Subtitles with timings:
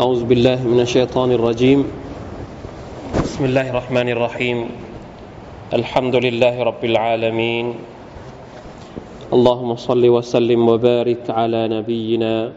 [0.00, 1.84] أعوذ بالله من الشيطان الرجيم.
[3.20, 4.58] بسم الله الرحمن الرحيم.
[5.76, 7.66] الحمد لله رب العالمين.
[9.28, 12.52] اللهم صل وسلم وبارك على نبينا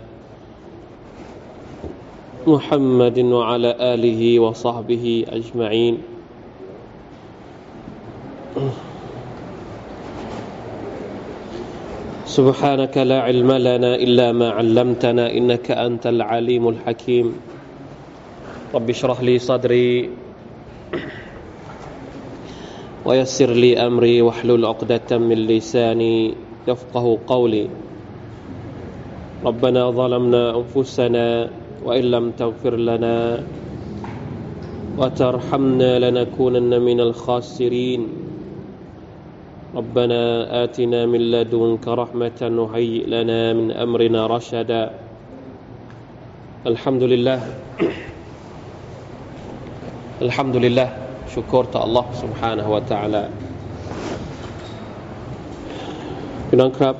[2.47, 6.12] محمد وعلى آله وصحبه أجمعين.
[12.33, 17.27] سبحانك لا علم لنا إلا ما علمتنا إنك أنت العليم الحكيم.
[18.73, 20.09] رب اشرح لي صدري
[23.05, 26.33] ويسر لي أمري واحلل عقدة من لساني
[26.65, 27.69] يفقه قولي.
[29.45, 31.49] ربنا ظلمنا أنفسنا
[31.85, 33.43] وإن لم تغفر لنا
[34.97, 38.22] وترحمنا لنكونن من الخاسرين.
[39.78, 40.22] ربنا
[40.64, 44.82] آتنا من لدنك رحمة وهيئ لنا من أمرنا رشدا
[46.66, 47.40] الحمد لله
[50.26, 50.88] الحمد لله
[51.34, 53.24] شكرت الله سبحانه وتعالى
[56.50, 56.94] พี่น้องครับ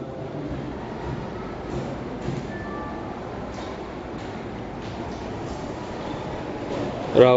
[7.21, 7.35] เรา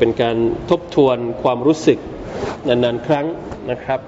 [0.00, 0.36] เป็นการ
[0.70, 1.98] ทบทวนความรู้สึก
[2.68, 3.26] นานๆครั้ง
[3.70, 4.00] นะครับ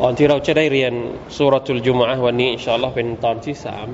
[0.00, 0.92] ก่อนที่เราจะได้เรียน
[1.36, 3.88] สุรทูลจุมะวันนี้อินชาอัลลอฮ์เป็นตอนที่สาม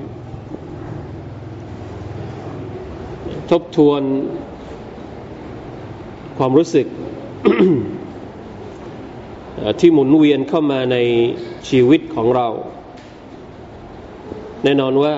[3.51, 4.01] ทบทวน
[6.37, 6.87] ความรู้สึก
[9.79, 10.97] ที่หมุนเวียนเข้ามาใน
[11.69, 12.47] ชีวิตของเรา
[14.63, 15.15] แน่นอนว่า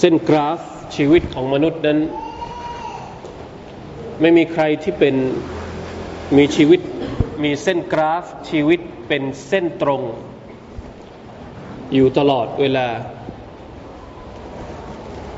[0.00, 0.58] เส้นกราฟ
[0.96, 1.98] ชีวิตของมนุษย์นั้น
[4.20, 5.14] ไม่มีใครที่เป็น
[6.36, 6.80] มีชีวิต
[7.44, 10.02] มีเส้นกราฟชีวิตเป็นเส้นตรง
[11.94, 12.86] อยู่ตลอดเวลา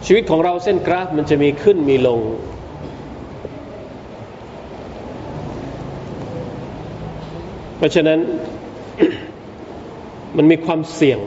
[0.07, 2.21] ชีวิตของเราเส้นกราฟมันจะมีขึ้นมีลง
[7.77, 8.19] เพราะฉะนั้น
[10.37, 11.19] มันมีความเสี่ยง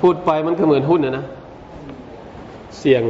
[0.00, 1.24] พูดไปมันก็เหมือนหุ้นนะนะ
[2.78, 3.02] เสี่ยง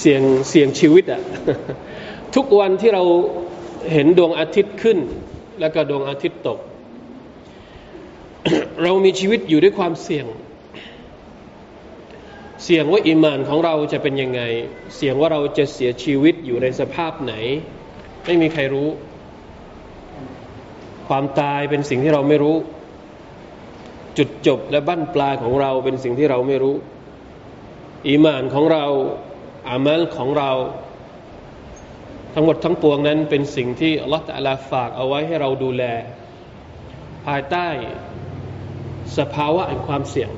[0.00, 1.22] เสี่ยงเสี่ยงชีวิตอะ
[2.34, 3.02] ทุกวันที่เรา
[3.92, 4.98] เห็นดวงอาทิตย์ขึ้น
[5.60, 6.58] แล้วก็ดวงอาทิตย์ตก
[8.82, 10.26] เรามีชีวิตอยู่ด้วยความเสี่ยง
[12.64, 14.42] เสี่ยงว่าอิมานของเราจะเป็นยังไง
[14.96, 17.34] เสี่ยงว่าเราจะเสียชีวิตอยู่ในสภาพไหน
[18.26, 18.88] ไม่มีใครรู้
[21.08, 22.56] ความตายเป็นสิ่งที่เราไม่รู้
[24.18, 26.76] จุดจบและบั้นปลายของเราเป็นสิ่งที่เราไม่รู้
[28.08, 28.84] อีมานของเรา
[29.68, 30.50] อามัลของเรา
[32.34, 35.82] ทั้งหมดทั้งปวงนั้นเป็นสิ่งที่อัลลอฮฺตะลาฝากเอาไว้ให้เราดูแล
[37.26, 37.68] ภายใต้
[39.18, 40.30] สภาวะแห่งความเสี่ยง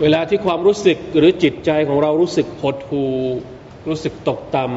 [0.00, 3.12] เวลาที่ความรู้สึกหรือจิตใจของเรารู้สึกหดหู่
[3.88, 4.74] รู้สึกตกต่ำ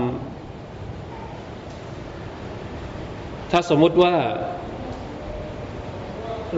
[3.51, 4.15] ถ้าสมมติว่า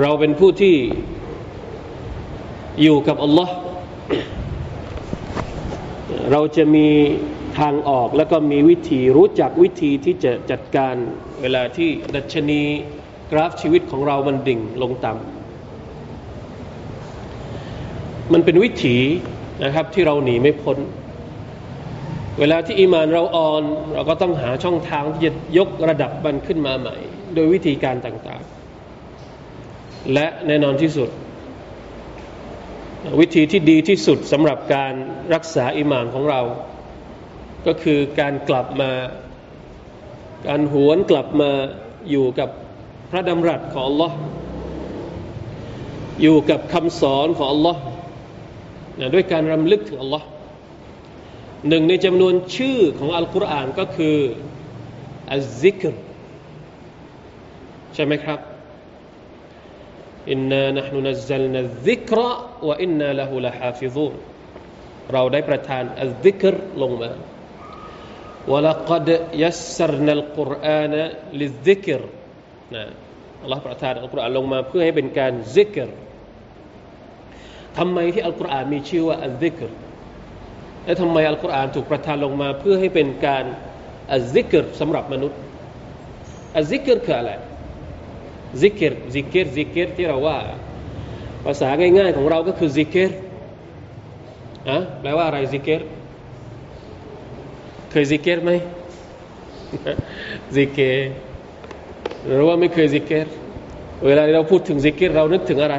[0.01, 0.75] เราเป็นผู้ที่
[2.81, 3.53] อยู่กับอัลลอฮ์
[6.31, 6.87] เราจะมี
[7.59, 10.95] ทางออกแล้วก็มีวิธีรู้จักวิธีที่จะจัดการ
[11.41, 12.61] เวลาที่ดัชนี
[13.31, 15.23] กราฟชีวิตของเรามันดิ่งลงต่ำ
[18.33, 18.97] มันเป็นวิถี
[19.63, 20.77] นะครับที่เราหนีไม่พ้น
[22.39, 26.95] เวลาที่อีมานเราอ่อน เราก็ต้องหาช่องทางที่จะยกระดับมันขึ้นมาใหม่
[27.35, 31.09] โดยวิธีการต่างๆ และแน่นอนที่สุด
[33.19, 34.93] วิธีที่ดีที่สุดสำหรับการ
[35.33, 36.41] รักษาอิมานของเรา
[37.67, 38.91] ก็คือการกลับมา
[40.47, 41.51] การหวนกลับมา
[42.09, 42.49] อยู่กับ
[43.11, 44.11] พระดำรัสของ Allah
[46.21, 47.77] อยู่กับคำสอนของ Allah
[48.99, 50.23] นะด้วยการรำลึกถึง อัลลอฮ์
[51.69, 54.17] หนึ่งในจำนวนชื่อของอัลกุรอานก็คือ
[55.31, 55.95] الذكر
[57.95, 58.39] ใช่ไหมครับ
[60.31, 62.19] إنا نحن نزلنا الذكر
[62.67, 64.13] وإنا له لحافظون
[65.13, 67.09] เราได้ประทาน الذكر ลงมา
[68.51, 69.09] ولقد
[69.43, 70.93] يسرنا القرآن
[71.41, 72.01] للذكر
[72.75, 72.83] นะ
[73.43, 75.89] อัลลอฮ์ประทานอัลกุรอานลงมาเพื่อให้เป็นการ ذكر
[77.77, 79.69] ทำไมที่อัลกุรอานมีชื่อว่าอัลซิกร
[80.85, 83.45] และทำไมอัลกุรอานถูกประทานลงมาเพื่อให้เป็นการ
[84.13, 85.39] อัลซิกรสำหรับมนุษย์
[86.57, 87.31] อัลซิกรคืออะไร
[88.61, 90.37] ซิกเกตซิกเกตซิกเกตที่เราว่า
[91.45, 93.11] ภาษาง่ายๆของเราก็คือซิกเกต
[94.69, 95.81] อะแปลว่าอะไรซิกเกต
[97.91, 98.51] เคยซิกเกตไหม
[100.55, 101.07] ซิกเกต
[102.25, 103.27] หรือว่าไม่เคยซิกเกต
[104.05, 105.75] เวลาเราพูดถึงซิกเกตเรานึกถึงอะไร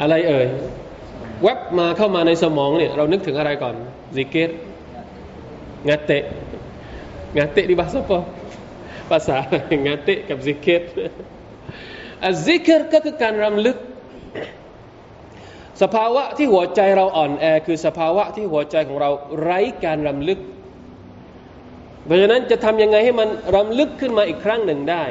[0.00, 0.46] อะไรเอ่ย
[1.42, 3.74] แวบมาเข้ามาในสมองเนี่ยเรานึกถึงอะไรก่อน
[4.16, 4.50] ซิกเกต
[5.88, 6.22] งาเตะ
[7.36, 8.18] งาเตะ di bahasa apa
[9.10, 9.36] ภาษา
[9.86, 10.82] งาเตะกับซิกเกต
[12.26, 13.76] อัซิกเกตก็คือการรำลึก
[15.82, 19.10] สภาวะที่หัวใจเราอ่อนแอ คือสภาวะที่หัวใจของเรา
[19.40, 20.40] ไร้การรำลึก
[22.04, 25.04] เพราะฉะนั้นจะทำยังไงให้มันรำลึกขึ้นมาอีกครั้งหนึ่งได้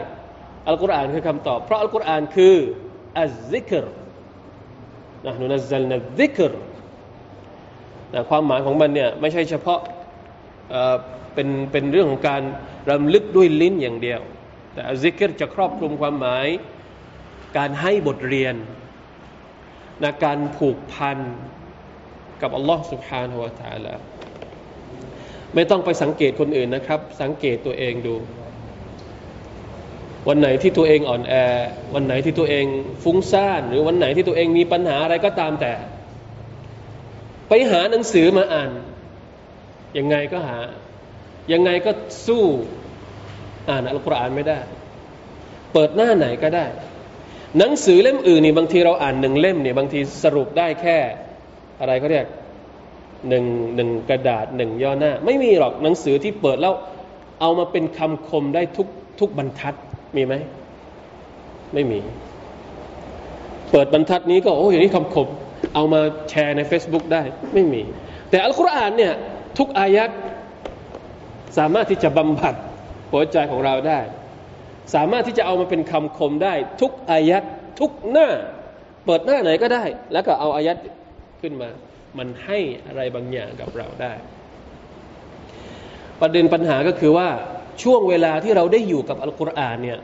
[0.67, 2.55] อัลกุรอานคือคำตอบ เพราะอัลกุรอานคือ
[3.19, 3.85] อัซซิกร
[5.25, 6.53] นะนุนัซลนัซิกร
[8.13, 9.79] นะความหมายของมันเนี่ยไม่ใช่เฉพาะ
[11.37, 12.41] เป็นเป็นเรื่องของการ
[12.89, 14.21] รำลึกด้วยลิ้นอย่างเดียว
[14.73, 16.47] แต่อัซิกรจะครอบคลุมความหมาย
[17.57, 18.55] การให้บทเรียน
[20.03, 21.17] นะการผูกพัน
[22.41, 23.93] กับอัลลอฮ์สุบฮานหัวตาละ
[25.55, 28.15] ไม่ต้องไปสังเกตคนอื่นนะครับ สังเกตตัวเองดู
[30.27, 31.33] วันไหนที่ตัวเองอ่อนแอ
[31.93, 32.65] วันไหนที่ตัวเอง
[33.03, 35.73] ฟุ้งซ่าน หรือวันไหนที่ตัวเองมีปัญหาอะไรก็ตามแต่
[37.49, 38.71] ไปหาหนังสือมาอ่าน
[39.97, 40.57] ยังไงก็หา
[41.53, 41.91] ยังไงก็
[42.27, 42.43] สู้
[43.69, 44.59] อ่านอัลกุรอานไม่ได้
[45.73, 46.65] เปิดหน้าไหนก็ได้
[47.57, 50.97] หนังสือเล่มอื่นนี่บางทีเราอ่านหนึ่งเล่มเนี่ยบางทีสรุปได้แค่
[51.79, 52.27] อะไรเขาเรียก
[53.29, 53.45] หนึ่ง
[53.75, 56.73] หนึ่งกระดาษหนึ่งย่อหน้า ไม่มีหรอกหนังสือที่เปิดแล้ว
[57.41, 58.87] เอามาเป็นคำคมได้ทุก
[59.19, 59.73] ทุกบรรทัด
[60.15, 60.33] มีไหม
[61.73, 61.99] ไม่มี
[63.71, 65.27] เปิดบรรทัดนี้ก็โอ้ยนี่คำคม
[65.75, 67.21] เอามาแชร์ใน Facebook ได้
[67.53, 67.81] ไม่มี
[68.29, 69.13] แต่อัลกุรอานเนี่ย
[69.57, 70.09] ทุกอายัด
[71.57, 72.55] สามารถที่จะบำบัด
[73.11, 73.99] หัวใจของเราได้
[74.95, 77.43] สามารถที่จะเอามาเป็นคำคมได้ ทุกอายัด
[77.79, 78.29] ทุกหน้า
[79.05, 79.83] เปิดหน้าไหนก็ได้
[80.13, 80.77] แล้วก็เอาอายัด
[81.41, 81.69] ขึ้นมา
[82.17, 84.13] มันให้อะไรบางอย่างกับเราได้
[86.21, 87.29] ประเด็นปัญหาก็คือว่า
[87.83, 89.99] ช่วงเวลาที่เราได้อยู่กับอัลกุรอานเนี่ย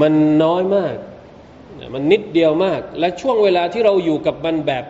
[0.00, 0.12] มัน
[0.42, 0.96] น้อยมาก
[1.94, 4.84] มันนิดเดียวมาก และช่วงเวลาที่เราอยู่กับมันแบบ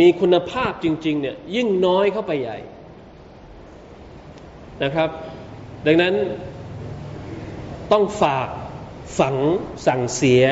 [0.00, 2.58] มีคุณภาพจริง ๆ เนี่ยยิ่งน้อยเข้าไปใหญ่
[4.82, 5.08] นะครับ
[5.86, 6.14] ดังนั้น
[7.92, 8.48] ต้องฝาก
[9.18, 9.36] ฝัง
[9.86, 10.44] สั่งเสีย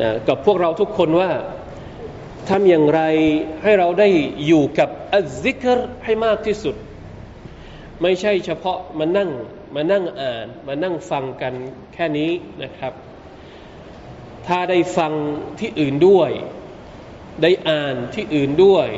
[0.00, 1.30] นะกับพวกเราทุกคนว่า
[2.48, 3.00] ทำอย่างไร
[3.62, 4.08] ให้เราได้
[4.46, 6.74] อยู่กับอัลซิกรให้มากที่สุด
[8.02, 9.30] ไม่ใช่เฉพาะมานั่ง
[9.74, 11.54] มานั่งอ่านมานั่งฟังกัน
[11.94, 12.30] แค่นี้
[12.62, 12.92] นะครับ
[14.46, 15.12] ถ้าได้ฟัง
[15.60, 16.30] ที่อื่นด้วย
[17.42, 18.88] ได้อ่านที่อื่นด้วย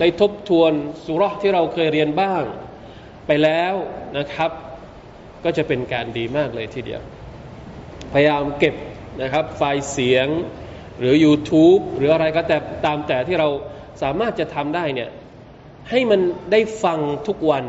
[0.00, 0.72] ได้ทบทวน
[1.04, 2.42] สุรษที่เราเคยเรียนบ้าง
[3.28, 3.74] ไปแล้ว
[4.18, 4.50] นะครับ
[5.44, 7.02] ก็จะเป็นการดีมากเลยทีเดียว
[8.12, 8.74] พยายามเก็บ
[9.22, 10.28] นะครับไฟล์เสียง
[10.98, 13.48] หรือ YouTube หรืออะไรก็แต่ตามแต่ที่เรา
[14.02, 15.10] สามารถจะทำได้เนี่ย
[15.90, 16.20] ให้มัน
[16.52, 16.98] ได้ฟัง
[17.28, 17.64] ทุกวัน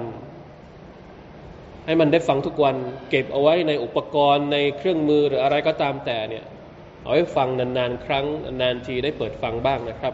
[1.85, 2.75] ให้มันได้ฟังทุกวัน
[3.09, 6.45] เก็บเอาไว้ในอุปกรณ์ในเครื่องมือหรืออะไรก็ตามแต่เนี่ย
[7.01, 8.25] เอาไว้ฟังนานๆ ครั้ง
[8.61, 10.13] นานทีได้เปิดฟังบ้างนะครับ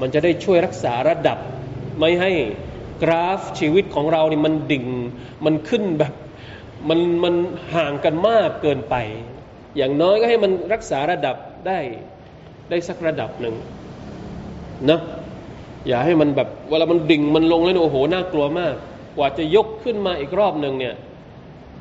[0.00, 1.38] มันจะได้ช่วยรักษาระดับ
[2.00, 2.32] ไม่ให้
[3.02, 4.86] กราฟชีวิตของเรานี่มันดิ่ง
[5.44, 6.12] มันขึ้นแบบ
[6.88, 7.34] มันมัน
[7.74, 8.94] ห่างกันมากเกินไป
[9.76, 11.78] อย่างน้อยก็ให้มันรักษาระดับได้
[12.70, 13.54] ได้สักระดับหนึ่ง
[14.90, 15.00] นะ
[15.88, 18.74] อย่าให้มันแบบเวลามันดิ่งมันลงแล้วโอ้โหน่ากลัวมาก
[19.16, 20.94] กว่าจะยกขึ้นมาอีกรอบหนึ่งเนี่ย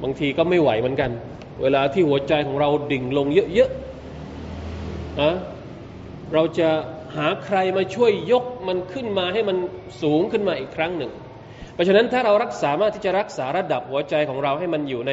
[0.03, 1.11] บางทีก็ไม่ไหวเหมือนกัน
[1.61, 5.33] เวลาที่หัวใจของเราดิ่งลงเยอะๆนะ
[6.33, 6.69] เราจะ
[7.17, 9.57] หาใครมาช่วยยกมันขึ้นมาให้มัน
[10.01, 11.11] สูงขึ้นมาอีกครั้งหนึ่ง
[11.73, 15.11] เพราะฉะนั้นถ้าเรารักษามารถที่จะรักษาระดับหัวใจของเราให้มันอยู่ใน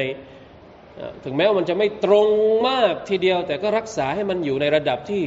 [1.23, 2.29] ถึงแม้ว่ามันจะไม่ตรง
[2.67, 5.23] มากทีเดียว แต่ก็รักษาให้มันอยู่ในระดับที่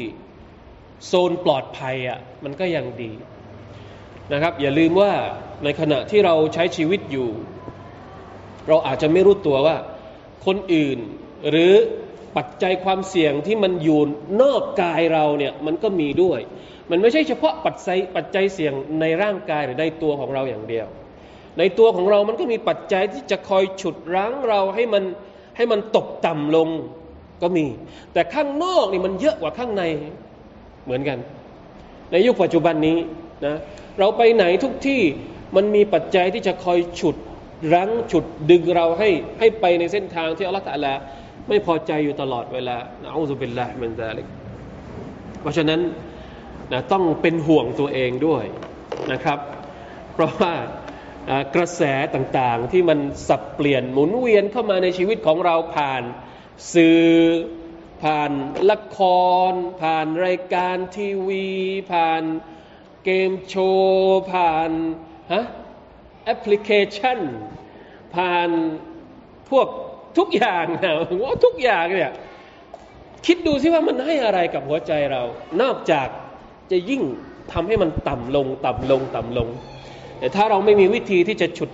[1.07, 3.13] โซนปลอดภัยอะมันก็ยังดี
[4.33, 5.13] นะครับ อย่าลืมว่า
[5.65, 7.29] ในขณะที่เราใช้ชีวิตอยู่
[8.69, 9.77] เราอาจจะไม่รู้ตัวว่า
[10.47, 10.99] คนอื่น
[11.51, 11.73] หรือ
[12.37, 14.01] ปัจจัยความเสี่ยงที่มันอยู่
[14.43, 16.41] นอกกายเราเนี่ยมันก็มีด้วย
[16.91, 20.87] มันไม่ใช่เฉพาะปัจจัยปัจจัยเสี่ยงในร่างกายหรือในตัวของเราอย่างเดียว
[21.59, 25.05] ในตัวของเรามันก็มีปัจจัยที่จะคอยฉุดรั้งเราให้มัน
[25.57, 26.69] ให้มันตกต่ำลง
[27.43, 27.67] ก็มี
[28.13, 29.83] แต่ข้างนอกนี่มันเยอะกว่าข้างใน
[30.85, 31.19] เหมือนกัน
[32.11, 32.99] ในยุคปัจจุบันนี้
[33.47, 33.57] นะ
[33.99, 35.03] เราไปไหนทุกที่
[35.57, 37.17] มันมีปัจจัยที่จะคอยฉุด
[37.75, 40.93] รั้งฉุดดึงเราให้ให้ไปในเส้นทางที่อัลลอฮฺตะลา
[41.49, 44.27] ไม่พอใจอยู่ตลอดเวลานะอูซุบิลลาฮิมินซาลิก
[45.41, 45.81] เพราะฉะนั้น
[46.73, 48.45] นะต้องเป็นห่วงตัวเองด้วย
[49.13, 49.39] นะครับ
[50.13, 50.55] เพราะว่า
[51.55, 51.83] กระแส
[52.15, 52.99] ต่างๆที่มัน
[53.29, 56.03] สับเปลี่ยนหมุนเวียนเข้ามาในชีวิตของเราผ่าน
[56.75, 57.05] สื่อ
[58.03, 58.33] ผ่าน
[58.71, 58.99] ละค
[59.51, 61.49] ร ผ่านรายการทีวี
[61.93, 62.23] ผ่าน
[63.05, 64.71] เกมโชว์ผ่าน
[65.33, 65.45] ฮะ
[66.25, 67.19] แอปพลิเคชัน
[68.17, 68.49] ผ่าน
[69.51, 69.69] พวก
[70.19, 72.11] ทุกอย่างนะว่าทุกอย่างเนี่ย
[73.27, 75.23] คิดดูซิว่ามันให้อะไรกับหัวใจเรา
[75.63, 76.09] นอกจาก
[76.71, 77.03] จะยิ่ง
[77.53, 79.49] ทำให้มันต่ำลง ต่ำลง ต่ำลง
[80.19, 81.71] แต่ถ้าเราไม่มีวิธีที่จะฉุด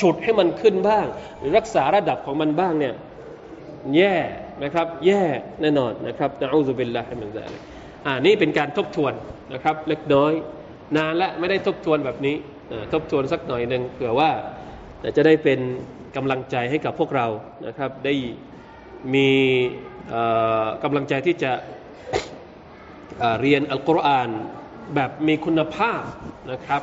[0.00, 1.06] ฉุดให้มันขึ้นบ้าง
[1.38, 2.94] หรือรักษาระดับของมันบ้างเนี่ย
[3.96, 4.16] แย่
[4.64, 5.22] นะครับ แย่
[5.60, 7.62] แน่นอนนะครับนะอูซุบิลลาฮิมินซาลิก
[8.06, 9.12] อ่านี่เป็นการทบทวน
[9.52, 10.32] นะครับ เล็กน้อย
[10.96, 12.36] นานละไม่ได้ทบทวนแบบนี้
[12.92, 14.30] ทบทวนสักหน่อยหนึ่งเผื่อว่า
[15.16, 15.60] จะได้เป็น
[16.15, 17.27] กำลังใจให้กับพวกเรา
[17.67, 18.13] นะครับ ได้
[19.13, 19.31] มี
[20.83, 21.51] กำลังใจที่จะ
[23.41, 24.29] เรียนอัลกุรอาน
[24.95, 26.01] แบบมีคุณภาพ
[26.51, 26.81] นะครับ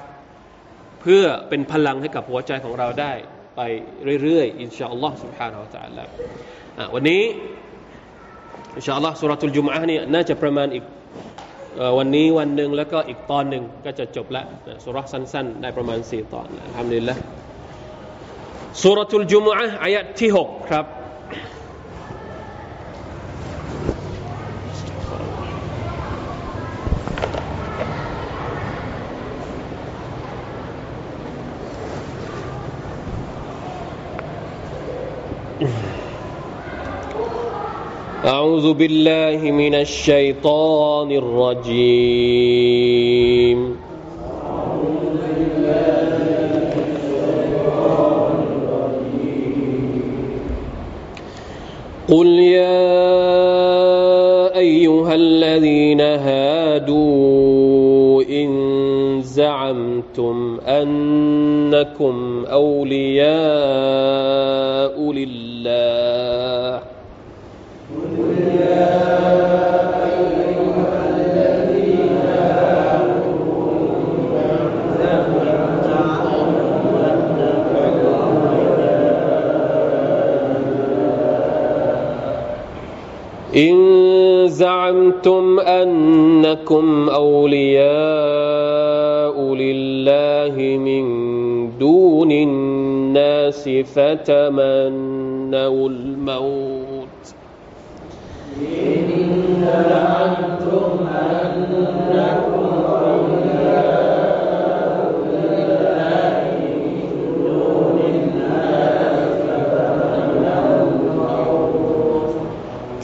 [1.00, 3.12] เพื่อเป็นพลังให้กับหัวใจของเราได้
[3.56, 3.60] ไป
[4.22, 6.04] เรื่อยๆอินชาอัลลอฮ์ سبحانه และ تعالى
[6.94, 7.22] วันนี้
[8.76, 10.84] อินชาอัลลอฮ์สุรทูลจุมอะห์นี่น่าจะประมาณอีก
[11.98, 14.44] วันนี้วันหนึ่งแล้วก็อีกตอนหนึ่งก็จะจบละ
[14.84, 17.18] สุรสั้นๆได้ประมาณสี่ตอนทำดีแล้ว
[18.80, 20.86] สุรทูลจุมอะห์อายะที่หกครับ
[38.24, 42.64] أعوذ بالله من الشيطان الرجيم
[52.11, 52.89] قل يا
[54.57, 57.33] أيها الذين هادوا
[58.23, 58.49] إن
[59.21, 63.29] زعمتم أنكم أولياء
[65.11, 66.81] لله
[68.17, 69.68] إن
[84.59, 87.85] زعمتم أنكم أولياء
[89.55, 91.05] لله من
[91.79, 97.25] دون الناس فتمنوا الموت.
[98.59, 102.65] إن زعمتم أنكم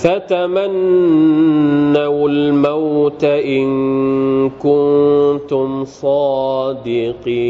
[0.05, 0.69] فتمنوا
[2.29, 7.45] الموت إن كنتم صادقين.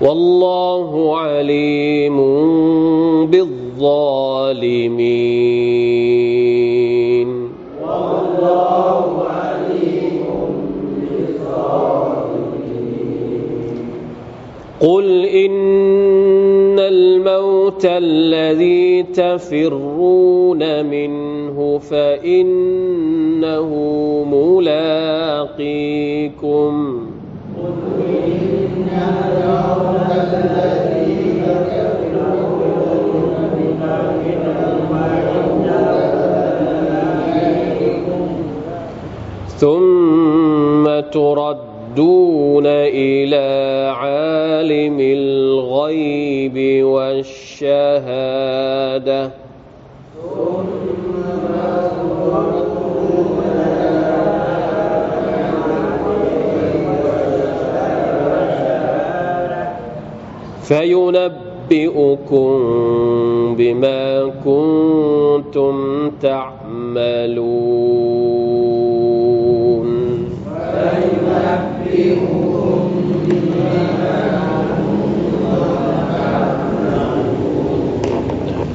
[0.06, 2.18] والله عليم
[3.26, 3.66] بالظالمين.
[7.82, 10.22] والله عليم
[11.10, 12.06] بالظالمين
[14.80, 23.70] قل إن الموت الذي تفرون منه فإنه
[24.30, 25.76] ملاقيكم.
[39.58, 43.46] ثم تردون إلى
[43.96, 48.10] عالم الغيب والشهادة.
[60.65, 62.49] فينبئكم
[63.55, 64.03] بما
[64.45, 65.73] كنتم
[66.21, 67.71] تعملون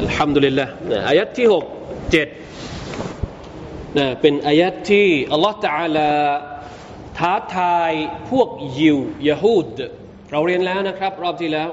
[0.07, 0.69] الحمد لله
[1.09, 1.65] อายัดที่หก
[2.13, 2.29] เจ็ด
[3.99, 6.11] นะเป็นอายัดที่อัลลอฮฺ تعالى
[7.19, 7.93] ท้าทาย
[8.31, 8.49] พวก
[8.79, 8.99] ยิว
[9.29, 9.79] ยะฮูด
[10.31, 11.69] เราเรียนแล้วนะครับ รอบที่แล้ว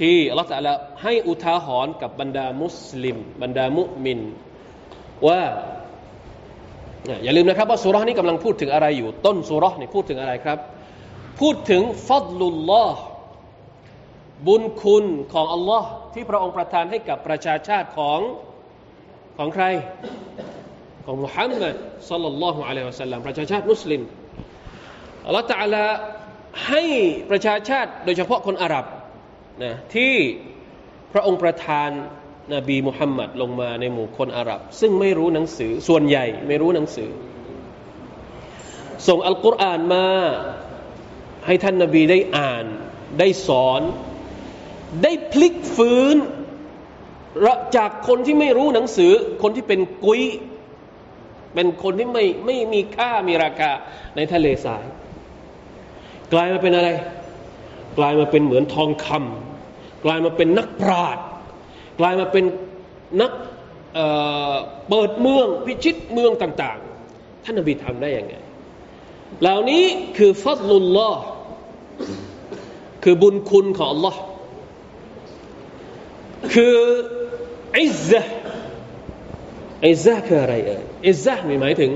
[0.00, 4.18] ที่อัลลอฮฺตะให้อุทาหรณ์กับบรรดามุสลิม บรรดามุมิน
[5.26, 5.42] ว่า
[7.24, 10.58] อย่าลืมนะครับว่าสุรานี้กำลังพูดถึงอะไรอยู่ ต้นสุรานี่พูดถึงอะไรครับ
[11.40, 13.00] พูดถึงฟัดลุลลอฮ์
[14.46, 18.20] บุญคุณของอัลลอฮ์ที่พระองค์ประทานให้กับประชาชาติของ
[19.38, 19.64] ของใคร
[21.04, 21.74] ของมุฮัมมัด
[22.10, 24.02] สัลลัลลอฮุอะลัยฮิวะสัลลัมประชาชาติมุสลิม
[25.26, 25.84] อัลลอฮฺตะอาลา
[26.68, 26.82] ให้
[27.30, 28.84] ประชาชาติโดยเฉพาะคนอาหรับ
[29.62, 30.14] นะที่
[31.12, 31.90] พระองค์ประทาน
[32.54, 37.10] นบีมุฮัมมัดลงมาในหมู่คนอาหรับ ซึ่งไม่รู้หนังสือส่วนใหญ่ไม่รู้หนังสือ
[39.06, 40.06] ส่งอัลกุรอานมา
[41.46, 42.64] ให้ท่านนบีได้อ่าน
[43.18, 43.82] ได้สอน
[45.02, 46.16] ได้พลิกฟื้น
[47.76, 50.22] จากคนที่ไม่รู้หนังสือ คนที่เป็นกุย
[51.54, 53.70] เป็นคนที่ไม่ไม่มีค่ามีราคา
[54.16, 54.84] ในทะเลทราย
[56.32, 56.88] กลายมาเป็นอะไร
[57.98, 61.24] กลายมาเป็นเหมือนทองคำกลายมาเป็นนักปราชญ์
[61.98, 62.44] กลายมาเป็น
[63.20, 63.32] นัก
[63.94, 66.78] เเปิดเมืองพิชิตเมืองต่าง
[67.12, 68.34] ๆ ท่านนบีทำได้ยังไง
[69.40, 69.84] เหล่านี้
[70.16, 71.22] คือฟัดลุลลอฮ์
[73.04, 74.16] คือบุญคุณของ Allah
[76.54, 76.76] คือ
[77.78, 78.22] อิซะ
[79.86, 81.90] อิซะคืออะไรเอ่ยอิซซะมีหมายถึง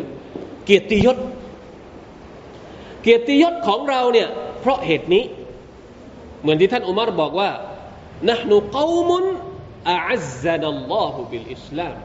[0.65, 1.19] เกียรติยศ
[3.03, 4.29] เกียรติยศของเราเนี่ย
[4.61, 5.25] เพราะเหตุนี้
[6.47, 7.51] เหมือนที่ท่านอุมารบอกว่า
[8.29, 9.25] นะหนูกอมุน
[9.91, 11.97] อัซซานัลลอฮุบิลอิสลาม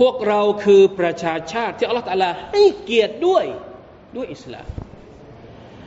[0.00, 3.44] พวกเราคือประชาชาติที่อัลลอฮฺตะลาให้เกียรติด้วย
[4.16, 4.66] ด้วยอิสลาม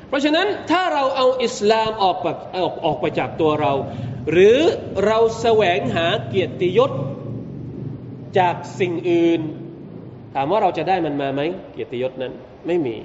[0.07, 2.27] เพราะฉะนั้นถ้าเราเอาอิสลามออกไป
[2.57, 3.73] ออกออกไปจากตัวเรา
[4.31, 4.59] หรือ
[5.05, 6.91] เราแสวงหาเกียรติยศ
[8.39, 9.41] จากสิ่งอื่น
[10.35, 11.41] ถามว่าเราจะได้มันมาไหม
[11.73, 12.33] เกียรติยศนั้น
[12.67, 12.95] ไม่มี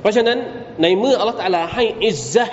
[0.00, 0.38] เพราะฉะนั้น
[0.82, 2.46] ในเมื่ออัลลอฮฺตะลาให้อิซะ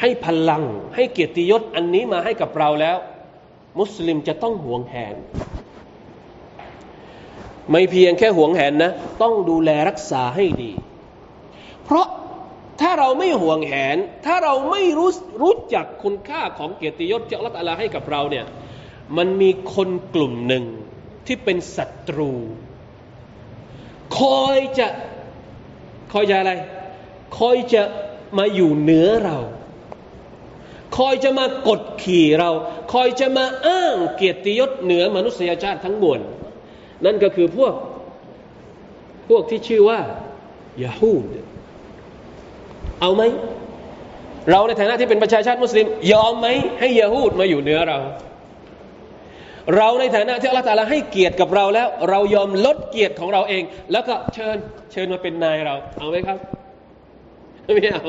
[0.00, 2.96] ให้พลัง ให้เกียรติยศอันนี้มาให้กับเราแล้ว
[3.80, 5.16] มุสลิมจะต้องหวงแหน
[7.70, 8.92] ไม่เพียงแค่หวงแหนนะ
[9.22, 10.72] ต้องดูแลรักษาให้ดี
[11.84, 12.06] เพราะ
[12.80, 15.10] ถ้าเราไม่หวงแหน ถ้าเราไม่รู้
[15.42, 18.46] รู้จักคุณค่าของเกียรติยศที่อัลลอฮฺให้กับเราเนี่ย
[19.16, 20.64] มันมีคนกลุ่มหนึ่ง
[21.26, 22.32] ที่เป็นศัตรู
[24.18, 24.86] คอยจะ
[26.12, 26.52] คอยจะอะไร
[27.38, 27.82] คอยจะ
[28.38, 29.38] มาอยู่เหนือเรา
[30.96, 32.50] คอยจะมากดขี่เรา
[32.92, 36.20] คอยจะมาอ้างเกียรติยศเหนือมนุษยชาติทั้งมวล
[37.04, 37.74] นั่นก็คือพวก
[39.28, 40.00] พวกที่ชื่อว่า
[40.84, 41.24] ยาฮูด
[43.00, 43.22] เอาไหม
[44.50, 46.46] เราในฐานะที่เป็นประชาชาติมุสลิม ยอมไหม
[46.80, 47.98] ให้ยาฮูดมาอยู่เหนือเรา
[49.76, 54.56] เราในฐานะที่อัลลอฮฺตาลาให้เกียรติกับเราแล้ว เรายอมลดเกียรติของเราเอง แล้วก็เชิญ
[54.92, 56.38] เชิญมาเป็นนายเรา เอาไหมครับ
[57.74, 58.04] ไม่เอา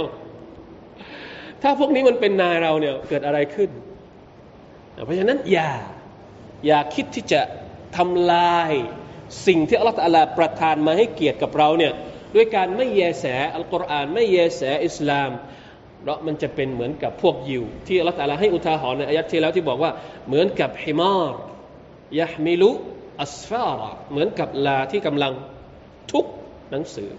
[1.62, 3.70] ถ้าพวกนี้มันเป็นนายเราเนี่ยเกิดอะไรขึ้น
[5.06, 5.72] เพราะฉะนั้นอย่า
[6.68, 7.42] อย่าคิดที่จะ
[7.98, 8.72] ทำลาย
[9.48, 11.94] สิ่งที่อัลลอฮฺประทานมาให้เกียรติกับเราเนี่ย
[12.36, 15.30] ด้วยการไม่แยแสอัลกุรอานไม่แยแสอิสลาม
[16.02, 19.92] เพราะมันจะเป็นเหมือนกับพวกยิว ที่อัลลอฮฺให้อุทาหรณ์ในอายัดที่แล้วที่บอกว่า
[20.28, 21.34] เหมือนกับฮิมาร
[22.20, 22.72] ยะมิลุ
[23.22, 25.34] อัสฟาระเหมือนกับลาที่กำลัง
[26.12, 26.26] ทุก
[26.72, 27.10] หนังสือ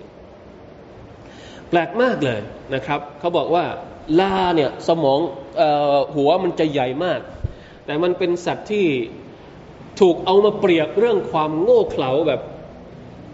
[1.68, 2.40] แปลกมากเลย
[2.74, 3.64] นะครับ เขาบอกว่า
[4.20, 5.20] ลาเนี่ยสมอง
[5.60, 5.62] อ
[5.94, 7.20] อหัวมันจะใหญ่มาก
[7.86, 8.86] แต่มันเป็นสัตว์ที่
[10.00, 12.40] ถูกเอามาเปรียบเรื่องความโง่เขลาแบบ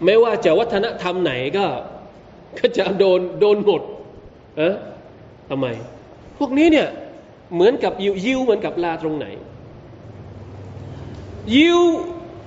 [0.05, 1.65] ไม่ว่าจะวัฒนธรรมไหนก็
[2.57, 3.81] ก็จะโดนโดนหมด
[4.57, 4.75] เอะ
[5.49, 5.67] ทำไม
[6.37, 6.87] พวกนี้เนี่ย
[7.53, 9.25] เหมือนกับยิวยิวเหมือนกับลาตรงไหน
[11.55, 11.81] ยิว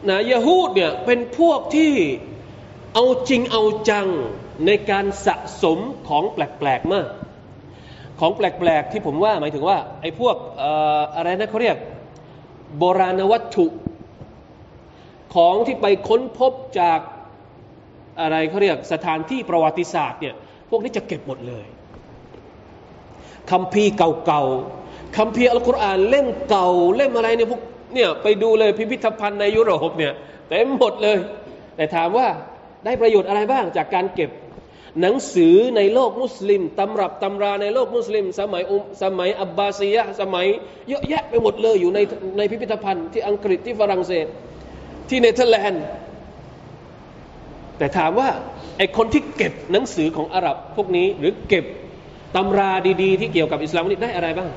[0.09, 1.93] นะยาฮูดเนี่ยเป็นพวกที่
[2.95, 4.09] เอาจริงเอาจัง
[4.67, 7.09] ในการสะสมของแปลกๆมาก
[8.21, 10.37] ของแปลกๆที่ผมว่าหมายถึงว่าไอ้พวก
[11.17, 11.77] อะไรนะเขาเรียก
[12.79, 13.67] โบราณวัตถุ
[15.35, 17.01] ของที่ไปค้นพบจาก
[18.21, 20.35] อะไรเขาเรียกสถานที่ประวัติศาสตร์เนี่ย
[20.71, 21.67] พวกนี้จะเก็บหมดเลย
[23.51, 27.61] คำพีเก่าๆคำพีอัลกุรอานเล่มเก่า เล่มอะไรเนี่ยพวก
[27.95, 30.13] เนี่ยไปดูเลยพิพิธภัณฑ์ในยุโรปเนี่ย
[30.49, 31.19] เต็มหมดเลย
[31.77, 32.27] แต่ถามว่า
[32.85, 34.31] ได้ประโยชน์อะไรบ้างจากการเก็บ
[35.01, 40.47] หนังสือในโลกมุสลิมตำรับตำราในโลกมุสลิม สมัยอุมสมัยอับบาซียะสมัย
[40.89, 41.99] เยอะแยะไปหมดเลยอยู่ใน
[42.39, 44.27] ในพิพิธภัณฑ์ที่อังกฤษที่ฝรั่งเศส
[45.09, 45.85] ที่เนเธอร์แลนด์
[47.79, 48.29] แต่ถามว่า
[48.79, 51.65] ไอ้คนที่เก็บหนังสือของอาหรับพวกนี้หรือเก็บ
[52.37, 52.71] ตำรา
[53.03, 54.51] ดีๆ ที่เกี่ยวกับอิสลามนี่ได้อะไรบ้าง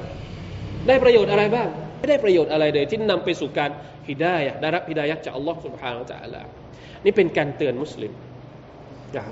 [0.87, 1.67] ได้ประโยชน์อะไรบ้าง
[1.99, 3.69] ไม่ได้ประโยชน์อะไรเลย ที่นำไปสู่การ
[4.09, 6.47] ฮิดายะได้รับฮิดายะจากอัลลอฮฺสุบฮานาอัลลอฮฺ
[7.05, 8.11] นี่เป็นการเตือนมุสลิม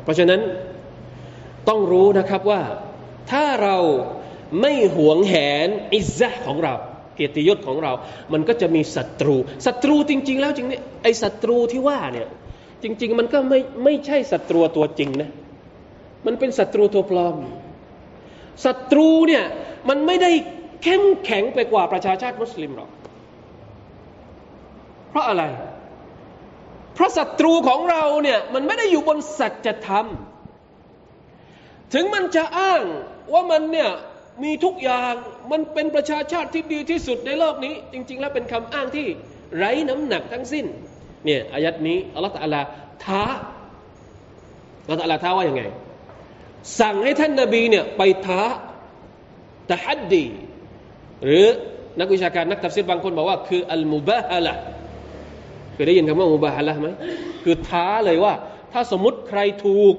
[0.03, 0.41] เพราะฉะนั้น
[1.69, 2.61] ต้องรู้นะครับว่า
[3.31, 3.77] ถ้าเรา
[4.61, 5.35] ไม่หวงแห
[5.67, 6.73] นอิซะของเรา
[7.15, 7.91] เกียรติยศของเรา
[8.33, 12.27] มันก็จะมีศัตรู ศัตรูจริง ๆ แล้วจริงเนี่ยไอ้ศัตรูที่ว่าเนี่ย
[12.83, 15.29] จริง ๆ มันก็ไม่ไม่ใช่ศัตรูตัวจริงนะ
[16.25, 17.35] มันเป็นศัตรูตัวปลอม
[18.65, 19.45] ศัตรูเนี่ย
[19.89, 20.31] มันไม่ได้
[20.83, 22.89] เข้มแข็งไปกว่าประชาชาติมุสลิมหรอก
[25.09, 25.43] เพราะอะไร
[26.93, 30.05] เพราะศัตรูของเราเนี่ยมันไม่ได้อยู่บนสัจธรรม
[31.93, 32.83] ถึงมันจะอ้าง
[33.33, 33.89] ว่ามันเนี่ย
[34.43, 35.13] มีทุกอย่าง
[35.51, 39.07] มันเป็นประชาชาติที่ดีที่สุดในโลกนี้ จริง ๆ แล้วเป็นคำอ้างที่
[39.57, 40.65] ไร้น้ำหนักทั้งสิ้น
[41.25, 42.61] เนี่ยอายัดนี้อัลลอฮฺตะลา
[43.05, 43.23] ท้า
[44.83, 45.63] อัลลอฮฺตะลาท้าว่าอยังไง
[46.79, 48.41] สั่งให้ท่านนาบีเนี่ยไปท้า
[49.69, 50.25] ตะฮัดดี
[51.25, 51.45] หรือ
[51.99, 54.53] นักวิชาการนักตัฟซีรบางคนบอกว่าคืออัลมุบาฮะละ
[55.73, 56.89] เคยได้ยินคำว่ามุบาฮะละไหม
[57.43, 58.33] คือท้าเลยว่า
[58.71, 59.95] ถ้าสมมติใครถูก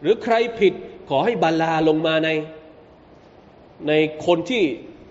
[0.00, 0.72] หรือใครผิด
[1.08, 2.28] ขอให้บาลาลงมาใน
[3.88, 3.92] ใน
[4.26, 4.62] คนที่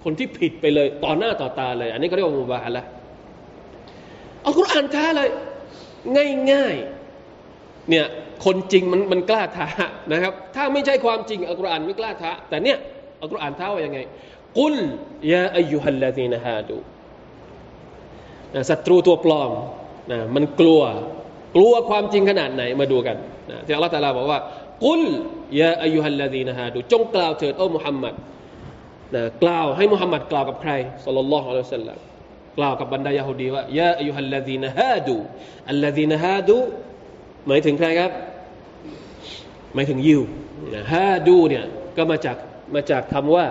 [0.04, 2.84] คนที่ผิดไปเลยต่อหน้าต่อตาเลย อันนี้ก็เรียกว่ามุบาฮะละ
[4.42, 5.30] เอาคุรานท้าเลย
[6.52, 8.06] ง่ายๆเนี่ย
[8.46, 9.68] คนจริงมันมันกล้าท้า
[10.12, 12.78] นะครับ ถ้าไม่ใช่ความจริงอัลกุรอานไม่กล้าท้าแต่เนี่ย
[13.22, 14.00] อัลกุรอานท้าว่ายังไง
[14.60, 14.76] กุล
[15.32, 16.78] ยาอายุฮัลลาดีนฮาดู
[18.54, 19.52] นะศัตรูตัวปลอม
[20.12, 20.82] นะมันกลัว
[21.56, 23.18] กลัวความจริงขนาดไหนมาดูกัน
[23.50, 24.40] นะที่อัลลอฮฺตาลาบอกว่า
[24.86, 25.02] กุล
[25.62, 28.14] ยาอายุฮัลลาดีนฮาดูจงกล่าวเถิดโอ้มุฮัมมัด
[29.16, 30.72] นะกล่าวให้มุฮัมมัดกล่าวกับใคร
[31.06, 31.98] สัลลัลลอฮุอะลัยฮิวสัลลัม
[32.58, 35.16] กล่าวกับบรรดายาฮูดีว่ายาอายุฮัลลาดีนฮาดู
[35.70, 36.58] อัลลาดีนฮาดู
[37.48, 38.12] หมายถึงใครครับ
[39.74, 40.22] หมายถึงยิว
[40.92, 41.66] ฮาดูเนี่ย
[41.98, 42.38] ก็มาจาก
[42.76, 43.46] มาจากคำว่า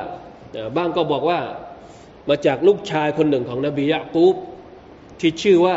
[0.76, 1.40] บ้างก็บอกว่า
[2.30, 4.36] มาจากลูกชายคนหนึ่งของนบียะกูบ
[5.20, 5.76] ที่ชื่อว่า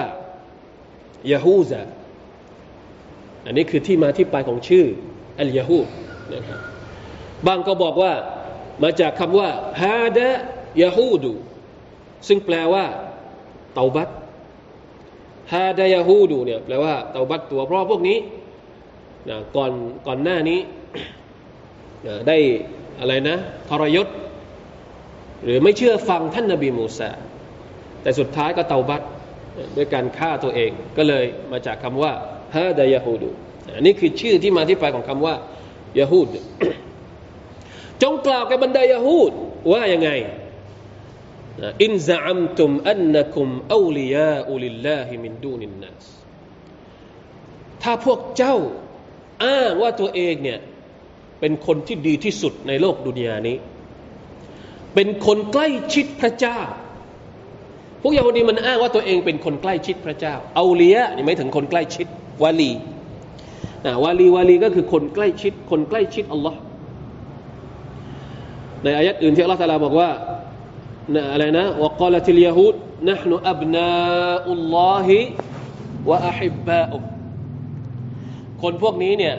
[1.31, 1.81] ยาฮูซา
[3.45, 4.85] อันนี้คือที่มาที่ไปของชื่อ
[5.39, 5.79] อัลยาฮู
[6.33, 6.59] นะครับ
[7.47, 8.13] บางก็บอกว่า
[8.83, 9.49] มาจากคำว่า
[9.81, 10.29] ฮาดะ
[10.81, 11.33] ยาฮูดู
[12.27, 12.85] ซึ่งแปลว่า
[13.73, 14.09] เตาบัต
[15.53, 18.17] ฮาดะยาฮูดูเนี่ยแปลว่าเตาบัตตัวเพราะพวกนี้
[19.29, 19.71] นะก่อน
[20.07, 20.59] ก่อนหน้านี้
[22.07, 22.37] นะได้
[22.99, 23.37] อะไรนะ
[23.69, 24.07] ทรยศ
[25.43, 27.11] หรือไม่เชื่อฟังท่านนบีมูซา
[28.01, 29.01] แต่สุดท้ายก็เตาบัต
[29.75, 32.13] ด้วยการฆ่าตัวเองก็เลยมาจากคำว่า
[32.55, 33.29] ฮาดายาฮูดู
[33.75, 35.35] อันนี้คือชื่อที่มาที่ไปของคำว่า
[35.99, 36.27] ยาฮูด
[38.01, 39.31] จงกล่าวกับบรรดายาฮูด
[39.71, 40.09] ว่ายังไง
[41.83, 46.05] อินซามตุมอันนักุมอูลียาอุลิลลาฮิมินดูนินนัส
[47.83, 48.55] ถ้าพวกเจ้า
[49.44, 50.58] อ้างว่าตัวเองเนี่ย
[51.40, 53.56] เป็นคนที่ดีที่สุดในโลกดุนยานี้
[54.94, 56.60] เป็นคนใกล้ชิดพระเจ้า
[58.02, 62.06] พวกยาฮูดีมันอ้างว่าตัวเองเป็นคนใกล้ชิดพระเจ้า เอาเลียนี่ไม่ถึงคนใกล้ชิด
[62.42, 62.72] วาลี
[63.84, 66.58] นะวาลีวาลีก็คือคนใกล้ชิด คนใกล้ชิดอัลลอฮ์
[68.82, 70.10] ในอายัดอื่นที่อัลลอฮ์ตาลาบอกว่า
[71.32, 75.08] อะไรนะวกาลติลยาฮูด نحن أبناء الله
[76.06, 77.09] وأحباؤه
[78.63, 79.35] คนพวกนี้เนี่ย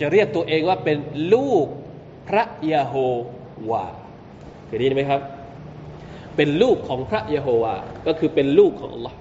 [0.00, 0.96] จะเรียกตัวเองว่าเป็น
[1.34, 1.66] ลูก
[2.28, 2.94] พระยาโฮ
[3.70, 3.84] วา
[4.66, 5.20] เคยได้ยินไหมครับ
[6.36, 7.74] เป็นลูกของพระเยโฮวา
[8.06, 9.14] ก็คือเป็นลูกของ Allah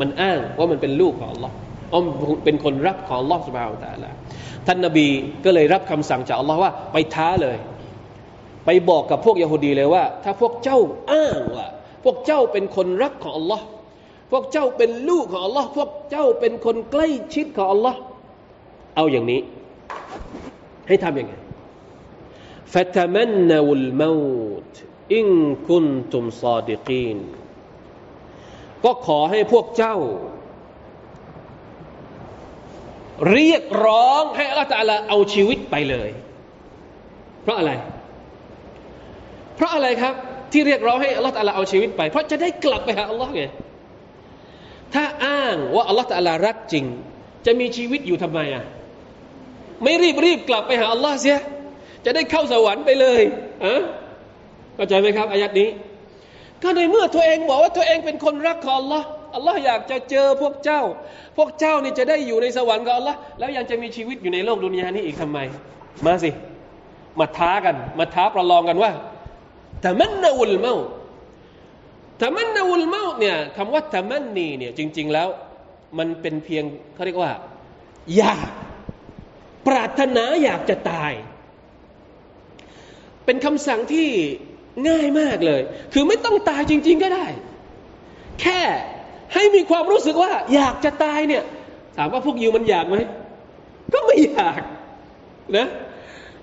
[0.00, 1.52] มันอ้างว่ามันเป็นลูกของ Allah
[1.92, 2.00] อ๋อ
[2.44, 4.12] เป็นคนรับของ Allah สุบฮาวตะละ
[4.66, 5.06] ท่านนบี
[5.44, 7.56] ก็เลยรับคำสั่งจาก Allah ว่าไปท้าเลย
[8.66, 10.78] ไปบอกกับพวกยโฮดีเลยว่า ถ้าพวกเจ้า
[11.12, 11.68] อ้างว่า
[12.04, 13.60] พวกเจ้าเป็นคนรักของ Allah
[14.31, 17.95] พวกเจ้าเป็นลูกของ Allah พวกเจ้าเป็นคนใกล้ชิดของ Allah
[18.95, 19.39] เอาอย่างนี้
[20.87, 21.33] ให้ทำยังไง
[22.73, 24.73] فتمنوا الموت
[25.19, 25.27] إن
[25.69, 27.17] كنتم صادقين
[28.83, 29.95] ก็ขอให้พวกเจ้า
[33.31, 36.09] เรียกร้องให้อัลลอฮฺเอาชีวิตไปเลย
[37.43, 37.71] เพราะอะไร
[39.55, 40.13] เพราะอะไรครับ
[40.51, 43.43] ที่เรียกร้องให้อัลลอฮฺเอาชีวิตไป เพราะจะได้กลับไปหาอัลลอฮ์ไง
[44.94, 46.84] ถ้าอ้างว่าอัลลอฮฺรักจริง
[47.46, 48.64] จะมีชีวิตอยู่ทำไมอะ
[49.82, 51.38] ไม่รีบรีบกลับไปหาอัลลอฮ์เสีย
[52.04, 53.22] จะได้เข้าสวรรค์ไปเลย
[53.64, 53.80] อะ
[54.74, 55.68] เข้าใจไหมครับอายัดนี้
[56.62, 59.02] ก็ในเมื่อตัวเองบอกว่าตัวเองเป็นคนรักของ Allah
[59.34, 60.82] อัลลอฮ์อยากจะเจอพวกเจ้า
[61.36, 65.38] พวกเจ้านี่จะได้อยู่ในสวรรค์กับอัลลอฮ์แล้วยังจะมีชีวิตอยู่ในโลกดุนยานี้อีกทำไม
[66.06, 66.30] มาสิ
[67.20, 68.92] มาท้ากัน มาท้าประลองกันว่า
[69.80, 70.74] แต่มันนาวุลเมา
[72.20, 75.28] ตมันนาวุลเมาเนี่ยคำว่าตมันนีเนี่ยจริง ๆ แล้ว
[75.98, 77.32] มันเป็นเพียงเขาเรียกว่า
[78.16, 78.48] อยาก
[79.66, 81.12] ปรารถนาอยากจะตาย
[83.24, 84.08] เป็นคำสั่งที่
[84.88, 87.26] ง่ายมากเลย คือไม่ต้องตายจริง ๆ ก็ได้
[88.40, 88.60] แค่
[89.34, 91.44] ให้มีความรู้สึกว่า อยากจะตายเนี่ย
[91.96, 92.96] ถามว่าพวกยูมันอยากไหม
[93.92, 94.60] ก็ไม่อยาก
[95.56, 95.68] นะ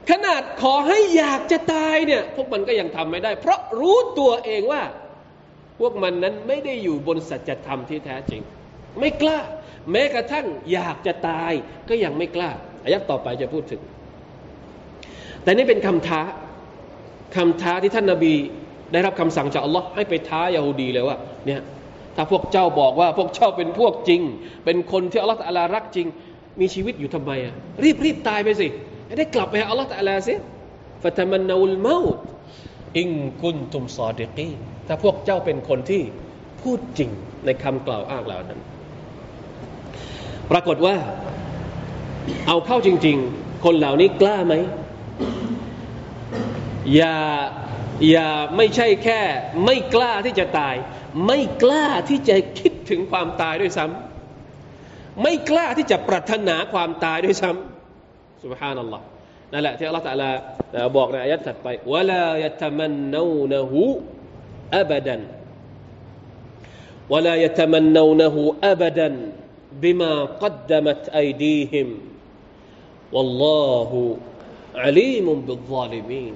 [0.10, 4.82] ขนาดขอให้อยากจะตายเนี่ย พวกมันก็ยังทำไม่ได้ เพราะรู้ตัวเองว่า
[5.80, 8.42] พวกมันนั้นไม่ได้อยู่บนสัจธรรมที่แท้จริง
[9.00, 9.40] ไม่กล้า
[9.92, 11.54] แม้กระทั่งอยากจะตาย
[11.90, 12.52] ก็ยังไม่กล้า
[12.84, 13.82] อายักต่อไปจะพูดถึง
[15.44, 16.22] แต่นี่เป็นคำท้า
[17.36, 18.34] คำท้าที่ท่านนาบี
[18.92, 21.62] ได้รับคำสั่งจากอัลลอฮ์ให้ไปท้ายาฮูดีเลยว่าเนี่ย
[22.16, 24.22] ถ้าพวกเจ้าบอกว่าพวกเจ้าเป็นพวกจริง
[24.66, 26.08] เป็นคนที่อัลลอฮ์ตะลารักจริง
[26.60, 28.68] มีชีวิตอยู่ทำไมอะรีบรีบตายไปสิ
[29.18, 30.34] ได้กลับไปหาอัลลอฮ์ตะลาสิ
[31.04, 32.18] ฟะตมันนาอุลมาต
[32.98, 33.10] อิง
[33.44, 34.52] กุนตุมซอดิกี
[34.88, 36.02] ถ้าพวกเจ้าเป็นคนที่
[36.62, 37.10] พูดจริง
[37.46, 38.60] ในคำกล่าวอ้างเหล่านั้น
[40.52, 40.96] ปรากฏว่า
[42.48, 44.56] เอาเข้าจริง ๆ คนเหล่านี้กล้าไหม
[46.96, 47.16] อย่า
[48.10, 49.22] อย่าไม่ใช่แค่
[49.66, 50.76] ไม่กล้าที่จะตาย
[51.26, 59.04] ไม่กล้าที่จะคิดถึงความตายด้วยซ้ำไม่กล้าที่จะปรารถนาความตายด้วยซ้ำสุบฮานัลลอฮ์
[59.52, 60.30] นั่นแหละที่อัลลอฮฺตะลา
[60.98, 63.84] บอกในอายะห์ถัดไปวะลายะตมันนูนะฮู
[64.77, 65.23] อับดัน
[67.13, 68.37] ولا يتمنونه
[68.73, 69.09] ابدا
[69.83, 71.89] بما قدمت ايديهم
[73.13, 73.91] والله
[74.85, 76.35] عليم بالظالمين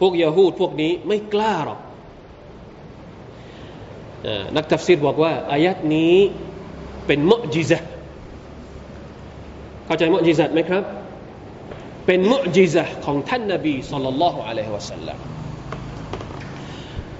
[0.00, 1.80] พวกยาฮูดพวกนี้ไม่กล้าหรอก
[4.56, 6.14] นักตัฟซีรบอกว่าอายัดนี้
[7.06, 7.78] เป็นมุจิซะ
[9.86, 10.84] เข้าใจมุจิซะไหมครับ
[12.06, 15.18] เป็นมุจิซะของท่านนบีสุลต่านละฮ์อะลัยฮิวะสัลลัม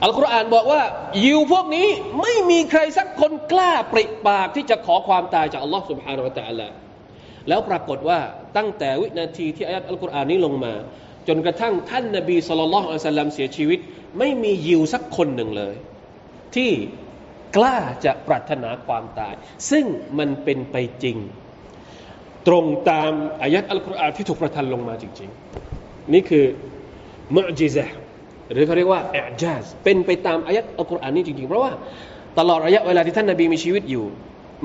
[0.04, 0.82] อัลกุรอานบอกว่า
[1.24, 1.88] ยิวพวกนี้
[2.22, 6.68] ไม่มีใครสักคนกล้าปริปากที่จะขอความตายจากอัลลอฮ์ سبحانه และ تعالى
[7.48, 8.18] แล้วปรากฏว่า
[8.56, 10.74] ตั้งแต่วินาทีที่อายัดอัลกุรอานนี้ลงมา
[11.28, 13.78] จนกระทั่งท่านนบีสุลต่านละฮ์อัลสลัมเสียชีวิต
[14.18, 15.74] ไม่มียิวสักคนหนึ่งเลย
[16.54, 16.70] ที่
[17.56, 19.34] กล้าจะปรารถนาความตาย
[19.70, 19.84] ซึ่ง
[20.18, 21.16] มันเป็นไปจริง
[22.46, 25.30] ตรงตามอายัดอัลกุรอานที่ถูกประทานลงมาจริง
[25.72, 26.44] ๆ นี่คือ
[27.36, 27.86] มุจิซะ
[28.51, 31.71] หรือเขาเรียกว่าแอจาสเป็นไปตามอายัดอัลกุรอานนี้จริงๆ เพราะว่า
[32.39, 34.05] ตลอดระยะเวลาที่ท่านนาบีมีชีวิตอยู่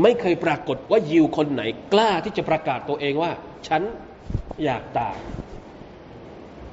[0.03, 1.63] ไม่เคยปรากฏว่ายิวคนไหน
[1.93, 3.31] กล้าที่จะประกาศตัวเองว่า
[3.69, 3.83] ฉัน
[4.65, 5.17] อยากตาย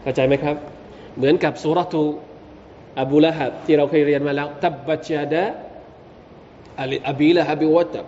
[0.02, 0.56] เข้าใจไหมครับ
[1.18, 2.04] เหมือนกับสุรทู
[3.02, 5.44] อบูละฮับที่เราเคยเรียนมาแล้วตับบัจยาดะ
[7.10, 8.06] อบีละฮับิวัตบ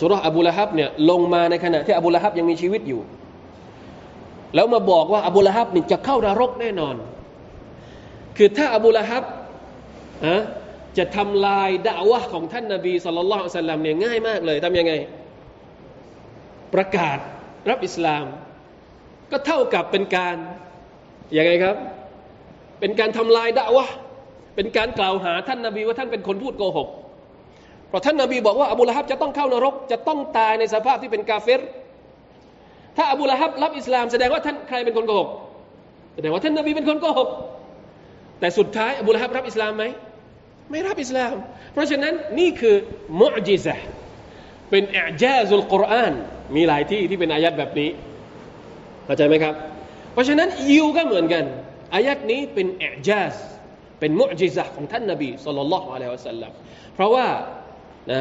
[0.00, 3.00] สุรอบูละฮับเนี่ยลงมาในขณะที่อบูละฮับยังมีชีวิตอยู่
[4.54, 6.94] แล้วมาบอกว่าอบูละฮับนี่จะเข้านรกแน่นอน
[8.36, 10.36] คือถ้าอบูละฮับะ
[10.98, 14.92] จะทำลายด่าวะของท่านนาบีสุลต่านสัลลัมเนี่ยง่ายมากเลยทำยังไง
[16.74, 17.18] ประกาศ
[17.70, 18.24] รับอิสลาม
[19.30, 20.36] ก็เท่ากับเป็นการ
[21.36, 21.76] ยังไงครับ
[22.80, 23.86] เป็นการทำลายด่าวะ
[24.56, 26.88] เป็นการกล่าวหาท่านนาบีว่าท่านเป็นคนพูดโกหก
[27.88, 31.60] เพราะท่านนาบีบอกว่าอบูละฮับจะต้องเข้านรก จะต้องตายในสภาพที่เป็นกาเฟร
[32.96, 35.28] ถ้าอบูละฮับรับอิสลามแสดงว่าท่านใครเป็นคนโกหก
[36.14, 37.28] แสดงว่าท่านนาบีเป็นคนโกหก
[38.44, 39.84] แต่สุดท้ายอบูละฮับรับอิสลามไหม
[40.70, 41.34] ไม่รับอิสลาม
[41.72, 42.76] เพราะฉะนั้นนี่คือ
[43.20, 43.74] มุอจิซะ
[44.70, 46.12] เป็นอิจาซุลกุรอาน
[46.56, 47.90] มีหลายที่ที่เป็นอายัดแบบนี้
[49.04, 49.54] เข้าใจไหมครับ
[50.12, 51.44] เพราะฉะนั้นยิวก็เหมือนกัน
[51.94, 53.34] อายัดนี้เป็นอิจาซ
[54.00, 56.52] เป็นมุอจิซะของท่านนบีสุลต่านละฮ์อะลัยฮิวะสัลลัม
[56.94, 57.26] เพราะว่า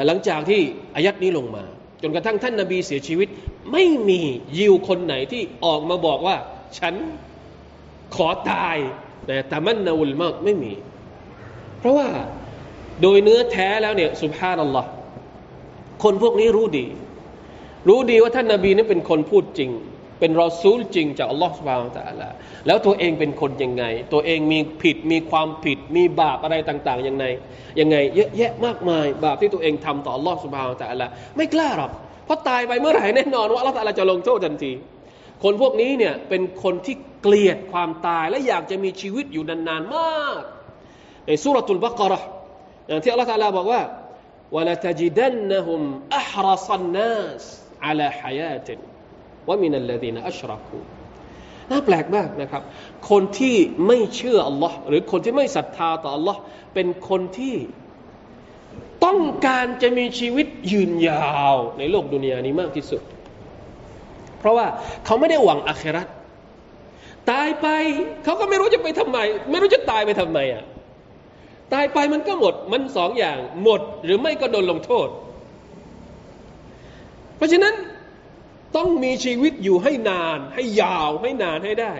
[0.07, 0.61] หลังจากที่
[0.95, 1.63] อายัดนี้ลงมา
[2.01, 3.27] จนกระทั่งท่านนบีเสียชีวิต
[3.71, 4.21] ไม่มี
[4.57, 6.35] ยิวคนไหนที่ออกมาบอกว่า
[6.79, 6.93] ฉัน
[8.15, 8.77] ขอตาย
[9.27, 10.73] แต่ตามันนาวุลมากไม่มี
[11.79, 12.07] เพราะว่า
[13.01, 14.89] โดยเนื้อแท้แล้วเนี่ยสุภานัลลอฮ์
[16.03, 16.85] คนพวกนี้รู้ดี
[17.89, 19.71] รู้ดีว่าท่านนาบีนั้นเป็นคนพูดจริง
[20.19, 22.29] เป็นรอซูลจริงจากอัลลอฮ์สุบฮานตะอัลา
[22.67, 23.83] แล้วตัวเองเป็นคนยังไง
[24.13, 27.25] ตัวเองมีผิดมีความผิด มีบาปอะไรต่างๆยังไง
[27.79, 31.07] ยังไง เยอะแยะมากมาย บาปที่ตัวเองทำต่ออัลลอฮ์สุบฮานตะอัลา
[31.37, 31.91] ไม่กล้าหรอก
[32.25, 34.71] เพราะตายไปเมื่อไหร่แน่นอนว่าอัลลอฮ์ตะอัลาจะลงโทษทันที
[35.42, 40.42] คนพวกนี้เนี่ยเป็นคนที่เกลียดความตายและอยากจะมีชีวิตอยู่นานๆมาก
[41.26, 42.28] ในสุรทูลบักรห์
[42.88, 43.82] อย่างที่อัลลอฮฺตาลาบอกว่า
[44.56, 45.82] ولتجدنهم
[46.20, 47.42] أحرص الناس
[47.86, 48.68] على حياة
[49.48, 50.84] ومن الذين أشركوا
[51.70, 52.62] น่าแปลกมากนะครับ
[53.10, 56.40] คนที่ไม่เชื่ออัลลอฮ์หรือคนที่ไม่ศรัทธาต่ออัลลอฮ์
[56.74, 57.56] เป็นคนที่
[59.04, 63.02] ต้องการจะมีชีวิตยืนยาวในโลกดุนยานี้มากที่สุด
[64.43, 64.67] เพราะว่า
[65.05, 66.07] เขาไม่ได้หวังอาคราต
[67.31, 67.67] ตายไป
[68.23, 69.17] เขาก็ไม่รู้จะไปทำไม
[69.51, 70.63] ไม่รู้จะตายไปทำไมอะ
[71.73, 75.07] ตายไปมันก็หมดมันสองอย่าง หมดหรือไม่ก็โดนลงโทษ
[77.37, 77.73] เพราะฉะนั้น
[78.75, 81.93] ต้องมีชีวิตอยู่ให้นาน ให้ยาวให้นานให้ได้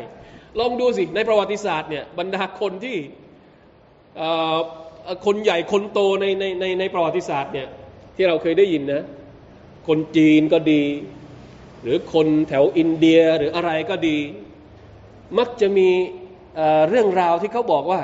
[0.59, 2.97] ลองดูสิในประวัติศาสตร์เนี่ยบรรดาคนที่
[5.25, 7.67] คนใหญ่คนโตในในในในประวัติศาสตร์เนี่ย
[8.15, 9.03] ที่เราเคยได้ยินนะ
[9.87, 10.83] คนจีนก็ดี
[11.83, 14.17] หรือคนแถวอินเดียหรืออะไรก็ดี
[15.37, 15.89] มักจะมี
[16.89, 18.01] เรื่องราวที่เขาบอกว่า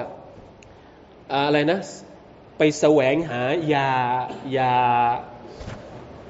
[1.48, 1.80] อะไรนะ
[2.58, 3.42] ไปแสวงหา
[3.74, 3.90] ยา
[4.58, 4.76] ยา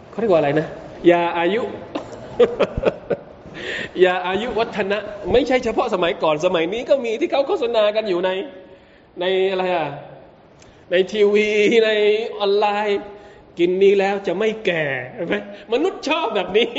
[0.10, 0.68] เขาเรียกว่าอะไรนะ
[1.12, 1.62] ยาอายุ
[4.04, 4.98] ยาอายุวัฒนะ
[5.32, 8.30] ไม่ใช่เฉพาะสมัยก่อนสมัยนี้ก็มีที่เขาโฆษณากันอยู่ใน
[9.20, 9.88] ในอะไรอะ
[10.92, 11.50] ในทีวี
[11.86, 11.90] ใน
[12.40, 13.02] ออนไลน์
[13.60, 14.84] กินนี้แล้วจะไม่แก่
[15.28, 15.36] ไหม
[15.74, 16.70] มนุษย์ชอบแบบนี้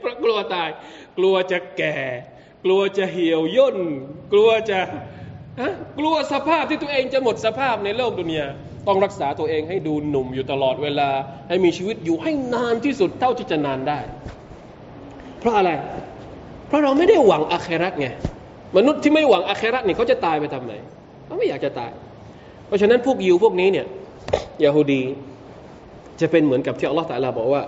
[0.00, 0.70] เพราะกลัวตาย
[1.18, 1.96] กลัวจะแก่
[2.64, 3.78] กลัวจะเหี่ยวย่น
[4.32, 4.80] กลัวจะ
[5.98, 8.46] กลัวสภาพที่ตัวเองจะหมดสภาพในโลกดุนยา
[8.86, 11.10] ต้องรักษาตัวเองให้ดูหนุ่มอยู่ตลอดเวลา
[11.48, 13.98] ให้มีชีวิตอยู่ให้นานที่สุดเท่าที่จะนานได้
[15.40, 15.70] เพราะอะไร
[16.66, 18.08] เพราะเราไม่ได้หวังอาคราตไง
[18.76, 20.72] มนุษย์ที่ไม่หวังอาคราตเนี่ยเขาจะตายไปทำไม
[21.26, 21.92] เขาไม่อยากจะตาย
[22.66, 23.86] เพราะฉะนั้นพวกยิวพวกนี้เนี่ย
[24.62, 25.02] ยาฮูดี
[26.20, 27.62] จะเป็นเหมือนกับที่อัลลอฮฺตะลาบอกว่า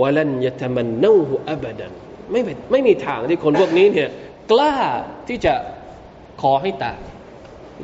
[0.00, 1.92] วลันยะตมันนูฮุอับดัน
[2.32, 2.40] ไม่
[2.72, 4.08] ไม่มีทางที่คนพวกนี้เนี่ย
[4.52, 4.74] กล้า
[5.28, 5.54] ที่จะ
[6.42, 6.98] ขอให้ตาย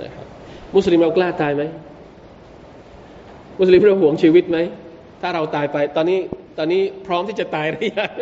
[0.03, 0.27] นะครับ
[0.75, 1.63] มุสลิมเรากล้าตายไหม
[3.61, 4.59] มุสลิมเราห่วงชีวิตไหม
[5.21, 6.21] ถ้าเราตายไปตอนนี้
[6.59, 8.13] ตอนนี้พร้อมที่จะตายหรือยัง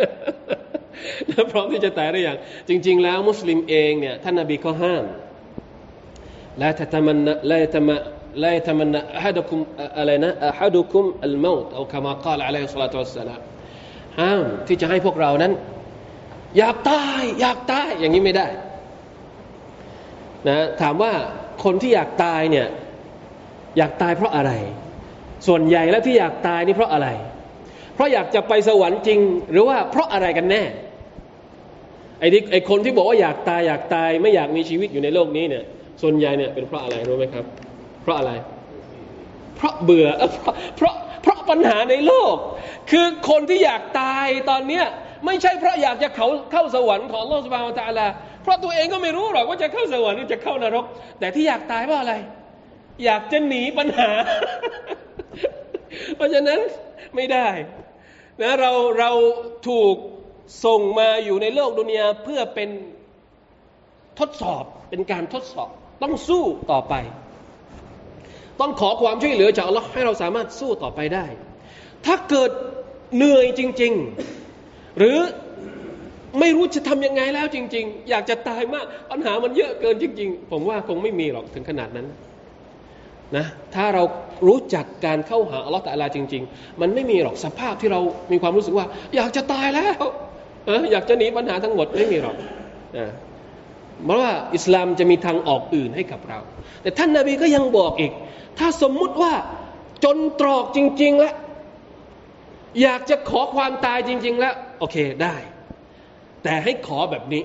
[1.52, 2.36] พร้อมที่จะตายหรือยัง
[2.68, 5.04] จริง ๆ แล้วมุสลิมเองเนี่ยท่านนบีก็ห้าม
[6.62, 7.18] ละตะมัน
[7.50, 7.96] ละตะมะ
[8.43, 9.59] لا يتمنى أحدكم
[9.99, 13.41] علينا أحدكم الموت أو كما قال عليه الصلاة والسلام
[14.19, 15.53] ห้ามที่จะให้พวกเรานั้น
[16.57, 18.47] อยากตายอยากตายอย่างนี้ไม่ได้
[20.47, 21.13] นะถามว่า
[21.63, 22.67] คนที่อยากตายเนี่ย
[23.77, 24.51] อยากตายเพราะอะไร
[25.47, 27.07] ส่วนใหญ่แล้วที่อยากตายนี่เพราะอะไร
[27.95, 29.19] เพราะอยากจะไปสวรรค์จริง
[29.51, 30.63] หรือว่าเพราะอะไรกันแน่
[32.19, 35.63] ไอ้ที่ไอ้คนที่บอกว่าอยากตายอยากตายไม่อยากมีชีวิตอยู่ในโลกนี้เนี่ย
[36.01, 37.45] ส่วนใหญ่เนี่ยเป็นเพราะอะไรรู้ไหมครับ
[38.02, 38.32] เพราะอะไร
[39.56, 42.36] เพราะเบื่อเพราะเพราะเพราะปัญหาในโลก
[42.90, 44.84] คือคนที่อยากตายตอนเนี้ย
[45.26, 48.08] ไม่ใช่เพราะอยากจะเขาเข้าสวรรค์ของโลกสบายตาลา
[48.42, 50.84] เพราะตัวเองก็ไม่รู้หรอกว่าจะเข้าสวรรค์หรือจะเข้านรก
[51.18, 52.14] แต่ที่อยากตายเพราะอะไร
[53.04, 54.10] อยากจะหนีปัญหา
[56.16, 56.60] เพราะฉะนั้น
[57.16, 57.48] ไม่ได้
[58.40, 59.10] นะเราเรา
[59.68, 59.96] ถูก
[60.64, 62.70] ส่งมาอยู่ในโลกดุนยาเพื่อเป็น
[64.18, 65.68] ทดสอบเป็นการทดสอบ
[66.02, 66.94] ต้องสู้ต่อไป
[68.60, 71.26] ต้องขอความช่วยเหลือจากอัลลอฮ์ให้เราสามารถสู้ต่อไปได้
[72.06, 72.50] ถ้าเกิด
[73.16, 73.92] เหนื่อยจริง
[74.46, 75.18] ๆ หรือ
[76.40, 82.06] ไม่รู้จะทำยังไงแล้วจริง ๆ อยากจะตายมาก ปัญหามันเยอะเกินจริง ๆ ผมว่าคงไม่มีหรอกถึงขนาดนั้น
[83.36, 84.02] นะถ้าเรา
[84.46, 88.00] รู้จักการเข้าหาอัลลอฮฺตะลาจริง ๆ มันไม่มีหรอกสภาพที่เรา
[88.32, 88.86] มีความรู้สึกว่า
[89.16, 90.02] อยากจะตายแล้ว
[90.92, 92.36] อยากจะหนีปัญหาทั้งหมดไม่มีหรอก
[92.98, 93.06] นะ
[94.04, 96.38] เพราะว่าอิสลามจะมีทางออกอื่นให้กับเรา
[96.82, 98.12] แต่ท่านนาบีก็ยังบอกอีก
[98.58, 99.32] ถ้าสมมุติว่า
[100.04, 101.34] จนตรอกจริง ๆ แล้ว
[102.82, 105.36] อยากจะขอความตายจริง ๆ แล้ว โอเคได้
[106.42, 107.42] แต่ให้ขอแบบนี้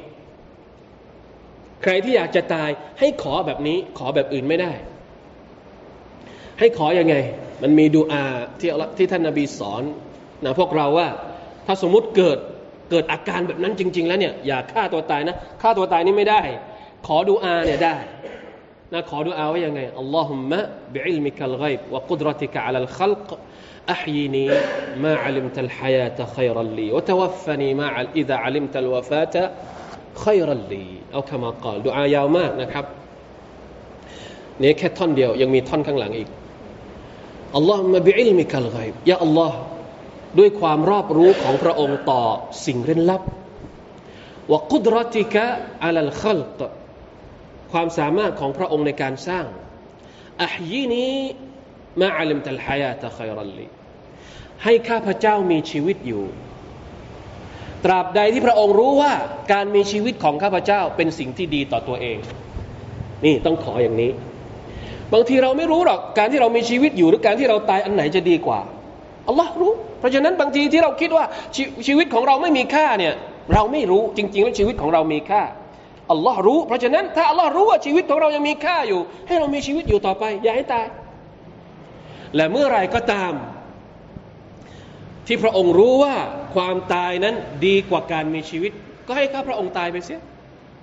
[1.84, 4.72] ใครที่อยากจะตายให้ขอแบบนี้ ขอแบบอื่นไม่ได้
[6.60, 7.16] ให้ขออยังไง
[7.62, 8.24] มันมีดูอา
[8.60, 9.84] ที่ที่ท่านนาบีสอน
[10.44, 11.08] นะพวกเราว่า
[11.66, 12.38] ถ้าสมมุติเกิด
[12.91, 16.41] เกิดอาการแบบนั้นจริง ๆ แล้วเนี่ยอย่าฆ่าตัวตายนะฆ่าตัวตายนี่ไม่ได้
[17.07, 17.97] ขอดูอาเนี่ยได้
[18.93, 20.61] นะขอดูอาว่ายังไงอัลลอฮุมะ
[20.95, 23.31] บิอิลมิกัลไกบวะกุดรติกะอัลลคัลก
[23.91, 24.51] أحيني
[24.97, 29.51] ما علمت الحياة خيرا لي وتوفني ما إذا علمت الوفاة
[30.15, 32.85] خيرا لي أو كما قال ดูอายาวมากนะครับ
[34.63, 36.29] นี่แค่ท่อนเดียวยังมีท่อนข้างหลังอีก
[37.57, 39.59] อัลลอฮ์มาบิอิลมิกัลไกบยาอัลลอฮ์
[40.40, 42.24] ด้วยความรอบรู้ของพระองค์ต่อ
[42.66, 43.22] สิ่งเร้นลับ
[44.52, 45.46] วกุดรติกะ
[45.84, 46.62] อัลลคัลก
[47.72, 49.46] ความสามารถของพระองค์ในการสร้าง
[50.44, 51.08] อัฮยีนี
[52.02, 53.68] มาอัลิมตัลฮายาตะขัยรัลลี
[54.64, 56.24] ให้ข้าพเจ้ามีชีวิตอยู่
[57.86, 59.14] ตราบใดที่พระองค์รู้ว่า
[59.52, 62.18] การมีชีวิตของข้าพเจ้าเป็นสิ่งที่ดีต่อตัวเอง
[63.26, 64.12] นี่ต้องขออย่างนี้
[65.14, 68.60] บางทีเราไม่รู้หรอกการที่เรามีชีวิตอยู่หรือการที่เราตายอันไหนจะดีกว่า
[69.28, 73.14] อัลลอฮ์รู้ เพราะฉะนั้นบางทีที่เราคิดว่าชชีวิตของเราไม่มีค่าเนี่ย
[73.54, 75.44] เราไม่รู้จริง ๆ แล้วชีวิตของเรามีค่า
[76.12, 80.88] อัลลอฮ์รู้ เพราะฉะนั้นถ้าอัลลอฮ์รู้ว่าชีวิตของเรายังมีค่าอยู่ ให้เรามีชีวิตอยู่ต่อไป อย่าให้ตาย
[82.36, 83.34] และเมื่อไรก็ตาม
[85.28, 86.16] ที่พระองค์รู้ว่า
[86.56, 87.36] ความตายนั้น
[87.66, 88.72] ดีกว่าการมีชีวิต
[89.08, 90.22] ก็ให้ข้าพระองค์ตายไปเสีย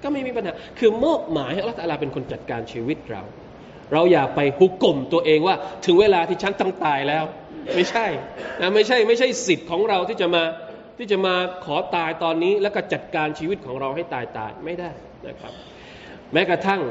[0.02, 3.22] ก็ไม่มีปัญหา คือมอบหมายให้อัลลอฮฺเป็นคนจัดการชีวิตเรา
[3.92, 7.24] เราอย่าไปฮุกกลมตัวเองว่า ถึงเวลาที่ฉันต้องตายแล้ว
[7.75, 8.05] ไม่ใช่
[8.61, 10.43] นะไม่ใช่ไม่ใช่สิทธิ์ของเราที่จะมา
[10.97, 11.35] ที่จะมา
[11.65, 14.91] ขอตายตอนนี้ แล้วก็จัดการชีวิตของเราให้ตายตายไม่ได้
[15.27, 15.53] นะครับ
[16.33, 16.81] แม้กระทั่ง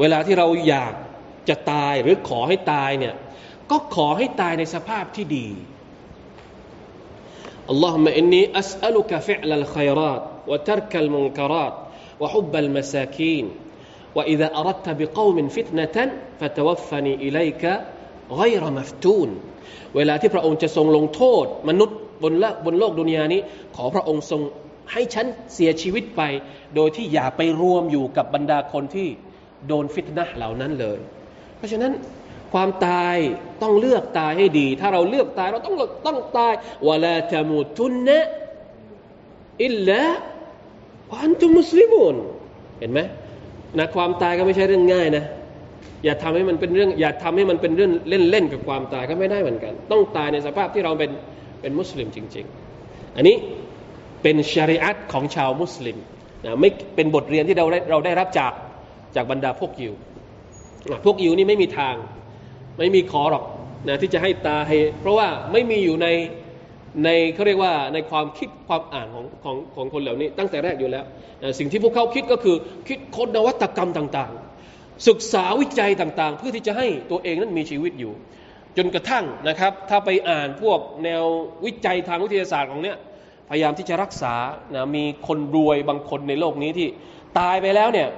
[0.00, 0.94] เวลาที่เราอยาก
[1.48, 3.14] จะตายหรือขอให้ตายเนี่ย
[3.70, 5.48] ก็ขอให้ตายในสภาพที่ดี
[7.72, 11.74] اللهم إني أسألك فعل الخيرات وترك المنكرات
[12.20, 13.50] وحب المساكين
[14.14, 17.80] وإذا أردت بقوم فتنة فتوفني إليك
[18.30, 19.40] غير مفتون
[19.95, 23.41] เวลาที่พระองค์จะทรงลงโทษ มนุษย์บนโลกบนโลกดุนยานี้
[23.75, 24.41] ขอพระองค์ทรง
[24.91, 26.21] ให้ฉันเสียชีวิตไป
[26.75, 29.07] โดยที่อย่าไปรวมอยู่กับบรรดาคนที่
[29.67, 30.99] โดนฟิตนะเหล่านั้นเลย
[31.57, 31.91] เพราะฉะนั้น
[32.53, 33.15] ความตาย
[33.61, 35.75] ต้องเลือกตายให้ดี ถ้าเราเลือกตายเราต้อง
[36.07, 36.53] ต้องตาย
[36.87, 38.19] วะลาตมุตุนนะ
[39.63, 40.03] อิลละ
[41.11, 42.15] วันตุมุสลิมุน
[42.79, 42.99] เห็นไหม
[43.77, 45.23] นะความตายก็ไม่ใช่เรื่องง่ายนะ
[46.05, 47.91] อย่าทำให้มันเป็นเรื่อง อย่าทำให้มันเป็นเรื่อง
[48.31, 51.11] เล่นๆกับความตายก็ไม่ได้เหมือนกัน ต้องตายในสภาพที่เราเป็น
[51.61, 52.45] เป็นมุสลิมจริง
[52.81, 53.35] ๆ อันนี้
[54.23, 55.97] เป็นชริอัตของชาวมุสลิม
[56.45, 58.53] นะไม่เป็นบทเรียนที่เราเราได้รับจาก
[59.15, 59.93] จากบรรดาพวกยิว
[61.05, 61.95] พวกยิวนี่ไม่มีทาง
[62.77, 63.43] ไม่มีขอหรอก
[63.87, 66.07] นะที่จะให้ตายเพราะว่าไม่มีอยู่ใน
[67.03, 71.05] ในเขาเรียกว่าในความคิดความอ่านของของของคนเหล่านี้ ตั้งแต่แรกอยู่แล้ว
[71.43, 72.55] นะสิ่งที่พวกเขาคิดก็คือ
[72.87, 74.48] คิดค้นนวัตกรรมต่าง ๆ
[75.07, 78.13] ศึกษาวิจัยต่างๆ เพื่อที่จะให้ตัวเองนั้นมีชีวิตอยู่
[78.77, 81.23] จนกระทั่งนะครับ ถ้าไปอ่านพวกแนว
[81.65, 82.97] วิจัยทางวิทยาศาสตร์ของเนี้ย
[83.49, 84.33] พยายามที่จะรักษา
[84.75, 86.87] นะมีคนรวยบางคนในโลกนี้ที่
[87.39, 88.09] ตายไปแล้วเนี่ย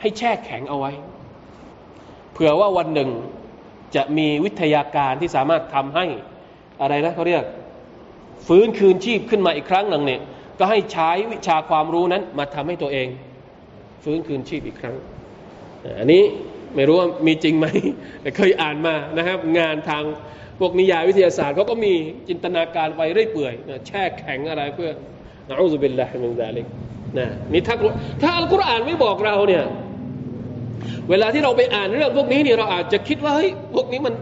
[0.00, 0.92] ให้แช่แข็งเอาไว้
[2.32, 3.10] เผื่อว่าวันหนึ่ง
[3.96, 6.06] จะมีวิทยาการที่สามารถทำให้
[6.80, 7.44] อะไรนะเขาเรียก
[8.46, 10.20] ฟื้นคืนชีพขึ้นมาอีกครั้งหนึ่งเนี่ย
[10.58, 13.08] ก็ให้ใช้วิชาความรู้นั้นมาทำให้ตัวเอง
[14.04, 14.96] ฟื้นคืนชีพอีกครั้ง
[15.98, 16.22] อันนี้
[16.74, 17.66] ไม่รู้ว่ามีจริงไหม
[18.22, 20.04] แต่เคยอ่านมานะครับ งานทาง
[20.60, 21.92] พวกนิยายวิทยาศาสตร์เขาก็มี
[22.28, 23.54] จินตนาการไปเรื่อยเปื่อย
[23.86, 24.90] แช่แข็งอะไรเพื่อ
[25.48, 26.66] นะอูซุบิลลาฮิมินซาลิก
[27.18, 27.76] นะนี่ถ้า
[28.22, 29.64] ถ้าอัลกุรอานไม่บอกเราเนี่ย
[31.10, 34.14] เวลาที่เราไปอ่านเรื่องพวกนี้เนี่ยเราอาจจะคิดว่าเฮ้ยพวกนี้มัน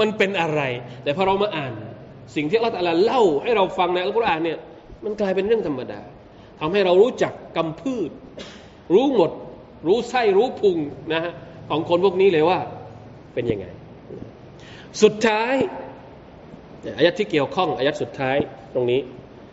[0.00, 0.60] มันเป็นอะไร
[1.02, 1.72] แต่พอเรามาอ่าน
[2.34, 2.74] สิ่งที่อัลลอฮฺ
[3.04, 4.58] เล่าให้เราฟังในอัลกุรอานเนี่ย
[5.04, 6.00] มันกลายเป็นเรื่องธรรมดา
[6.60, 8.10] ทำให้เรารู้จักกำพืช
[8.94, 9.30] รู้หมด
[9.86, 10.78] รู้ไส้รู้พุง
[11.12, 11.32] นะฮะ
[11.70, 12.58] ของคนพวกนี้เลยว่า
[13.34, 13.66] เป็นยังไง
[15.02, 15.54] สุดท้าย
[16.98, 18.36] อายัดที่เกี่ยวข้องอายัดสุดท้าย
[18.74, 19.00] ตรงนี้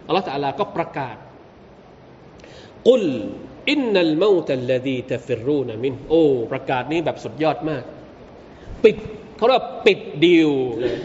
[0.07, 1.17] อัลลอฮฺตะลาก็ประกาศ
[2.87, 3.03] กุล
[3.71, 7.83] อินนัลมาตัลลดีตฟิรูนมินโอ้ประกาศนี้แบบสุดยอดมาก
[8.83, 8.95] ปิด
[9.37, 10.97] เขาเรียกปิดดีลเลย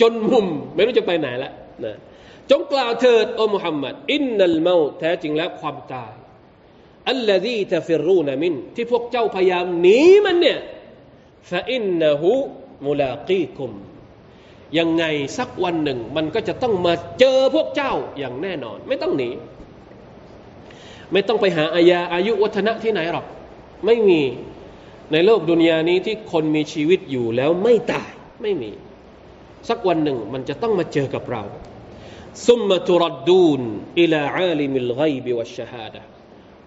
[0.00, 1.52] จนมุมไม่รู้จะไปไหนละ
[1.84, 1.96] นะ
[2.50, 6.12] จงกล่าวเถิดโอ้มุฮัมมัดอินนัลมาแท้จริงแล้วความตาย
[7.10, 10.58] อัลลดีตฟิรูนมินที่พวกเจ้าพยายามหนีมันเนี่ย
[11.50, 12.32] ฟาอินนะฮู
[12.86, 13.70] มุลากีคุม
[14.78, 15.04] ยังไง
[15.38, 19.30] สักวันหนึ่ง มันก็จะต้องมาเจอพวกเจ้าอย่างแน่นอน ไม่ต้องหนี
[21.12, 23.26] ไม่ต้องไปหาอายาอายุวัฒนะที่ไหนหรอก
[23.86, 24.20] ไม่มี
[25.12, 28.10] ในโลกดุนยานี้ที่คนมีชีวิตอยู่แล้วไม่ตาย
[28.42, 28.70] ไม่มี
[29.68, 31.42] สักวันหนึ่งมันจะต้องมาเจอกับเรา
[32.46, 33.60] ซุมมาตุรดดูน
[34.00, 36.02] อิลาอาลิมิลไกบิวัชชฮาดะ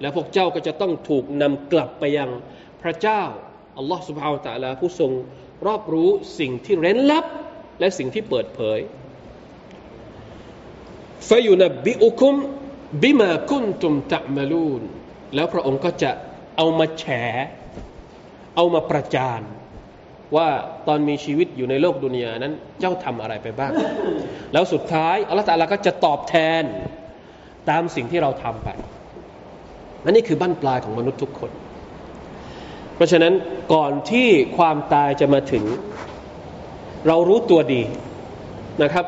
[0.02, 2.30] แล้วพวกเจ้าก็จะต้องถูกนำกลับไปยัง
[2.82, 3.22] พระเจ้า
[3.78, 5.12] อัลลอฮฺสุบฮาวตะลาผู้ทรง
[5.68, 7.26] รอบรู้สิ่งที่เร้นลับ
[7.80, 8.80] และสิ่งที่เปิดเผย
[11.30, 12.36] ฟยุนบิอุคุม
[13.04, 14.82] บิมาคุนตุมตะมาลูน
[15.36, 16.12] แล้วพระองค์ก็จะ
[16.58, 17.06] เอามาแฉ
[18.56, 19.42] เอามาประจาน
[20.36, 20.50] ว่า
[20.88, 23.72] ตอนมีชีวิตอยู่ในโลกดุนยานั้นเจ้าทำอะไรไปบ้าง
[24.54, 26.64] แล้วสุดท้ายอัลลอฮฺตาลาก็จะตอบแทน
[27.70, 28.70] ตามสิ่งที่เราทำไป
[30.04, 31.52] และนี่คือบั้นปลายของมนุษย์ทุกคน
[32.96, 33.34] เพราะฉะนั้น
[33.74, 35.64] ก่อนที่ความตายจะมาถึง
[37.08, 37.84] เรารู้ตัวดี
[38.84, 39.06] นะครับ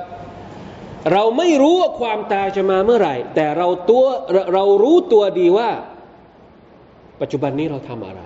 [1.13, 4.05] เราไม่รู้ว่าความตายจะมาเมื่อไหร่ แต่เราตัว
[4.53, 5.69] เรารู้ตัวดีว่า
[7.21, 8.21] ปัจจุบันนี้เราทำอะไร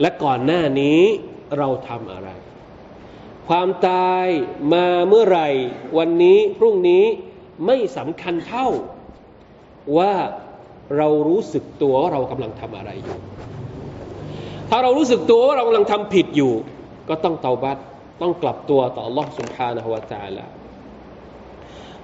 [0.00, 1.00] และก่อนหน้านี้
[1.58, 2.28] เราทำอะไร
[3.48, 4.26] ความตาย
[4.74, 5.48] มาเมื่อไหร่
[5.98, 7.04] วันนี้พรุ่งนี้
[7.66, 8.68] ไม่สำคัญเท่า
[9.98, 10.14] ว่า
[10.98, 13.18] เรารู้สึกตัวว่าเรากำลังทำอะไรอยู่
[14.70, 16.52] ถ้าเรารู้สึกตัวว่าเรากำลังทำผิดอยู่
[17.08, 17.78] ก็ต้องเตาบัต
[18.22, 20.44] ต้องกลับตัวต่อ Allah سبحانه และ تعالى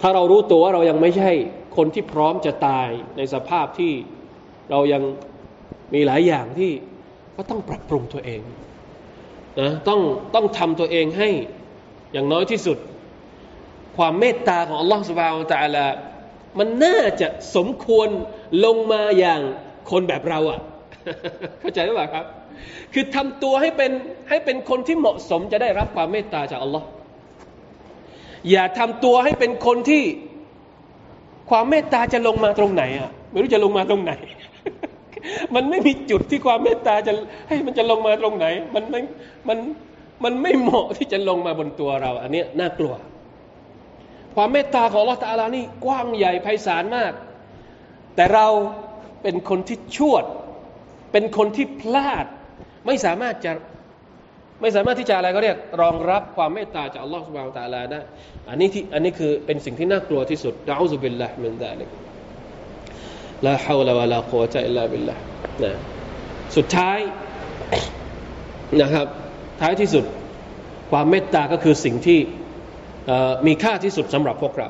[0.00, 1.30] ถ้าเรารู้ตัวว่าเรายังไม่ใช่
[1.76, 3.92] คนที่พร้อมจะตายในสภาพที่
[4.70, 5.02] เรายัง
[5.94, 6.70] มีหลายอย่างที่
[7.36, 8.40] ก็ต้องปรับปรุงตัวเอง
[9.60, 10.00] นะต้อง
[10.34, 11.28] ต้องทำตัวเองให้
[12.12, 12.78] อย่างน้อยที่สุด
[13.96, 15.86] ความเมตตาของ Allah سبحانه และ تعالى
[16.58, 18.08] มันน่าจะสมควร
[18.64, 19.40] ลงมาอย่าง
[19.90, 20.60] คนแบบเราอะ่ะ
[21.60, 22.24] เข้าใจหรือเปล่าครับ
[22.92, 23.92] คือทำตัวให้เป็น
[24.28, 26.86] ให้เป็นคนที่เหมาะสมจะได้รับความเมตตาจากอัลลอฮ์
[28.50, 30.02] อย่าทำตัวให้เป็นคนที่
[31.50, 34.12] ความเมตตาจะลงมาตรงไหนอะไม่รู้จะลงมาตรงไหน
[35.54, 37.12] มันไม่มีจุดที่ความเมตตาจะ
[37.48, 39.00] ให้มันจะลงมาตรงไหน มันไม่
[39.48, 39.58] มัน
[40.24, 42.94] มันไม่เหมาะที่จะลงมาบนตัวเรา อันนี้น่ากลัว
[44.40, 47.12] ความเมตตาของลอตาลานี่กว้างใหญ่ไพศาลมาก
[48.14, 48.46] แต่เรา
[49.22, 50.16] เป็นคนที่ชั่ว
[51.12, 52.26] เป็นคนที่พลาด
[52.86, 53.52] ไม่สามารถจะ
[54.60, 58.00] ไม่สามารถที่จะอะไรก็เรียกรองรับความเมตตาจากอัลลอฮฺสุบานตะลาได้
[58.48, 61.88] อันนี้ที่อันนี้คือเป็นสิ่งที่น่ากลัวที่สุดดะอูซุบิลลาห์มินดาลิก
[63.46, 65.22] ลาฮาวลาวะลากุวะตอิลลาบิลลาห์
[65.64, 65.72] นะ
[66.56, 66.98] สุดท้าย
[68.80, 69.06] นะครับ
[69.60, 70.04] ท้ายที่สุด
[70.90, 72.18] ความเมตตาก็คือสิ่งที่
[73.47, 74.69] มีค่าที่สุดสำหรับพวกเรา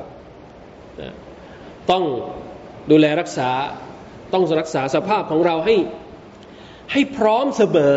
[1.90, 2.04] ต้อง
[2.90, 3.50] ดูแลรักษา
[4.32, 5.76] ต้องรักษาสภาพของเราให้
[6.92, 7.94] ให้พร้อมเสมอ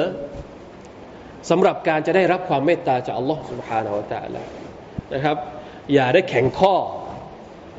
[1.50, 4.42] สำหรับการจะได้รับความเมตตาจากอัลลอฮ์ سبحانه และ تعالى
[5.14, 5.38] นะครับ
[5.94, 6.76] อย่าได้แข็งข้อ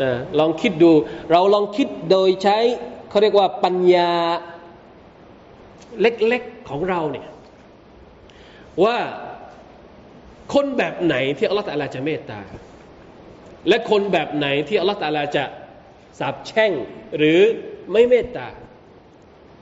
[0.02, 0.90] นะลองคิดดู
[1.30, 2.58] เราลองคิดโดยใช้
[3.08, 4.12] เขาเรียกว่าปัญญา
[6.00, 7.26] เล็กๆของเราเนี่ย
[8.84, 8.96] ว่า
[10.53, 12.39] คนแบบไหนที่อัลลอฮฺตาลาจะเมตตา
[13.67, 15.45] และคนแบบไหนที่อัลลอฮฺตาลาจะ
[16.19, 16.71] สาบแช่ง
[17.17, 17.39] หรือ
[17.91, 18.47] ไม่เมตตา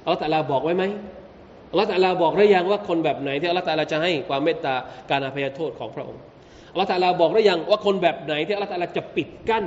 [0.03, 0.83] อัลลอฮฺตาลาบอกไว้ไหม
[1.71, 4.75] อัลลอฮฺตาลาบอกหรือยังว่าคนแบบไหนที่อัลลอฮฺตาลาจะให้ความเมตตา
[5.11, 6.21] การอภัยโทษของพระองค์
[6.71, 9.65] อัลลอฮฺตาลาบอกหรือยังว่าคนแบบไหนที่อัลลอฮฺตาลาจะปิดกั้น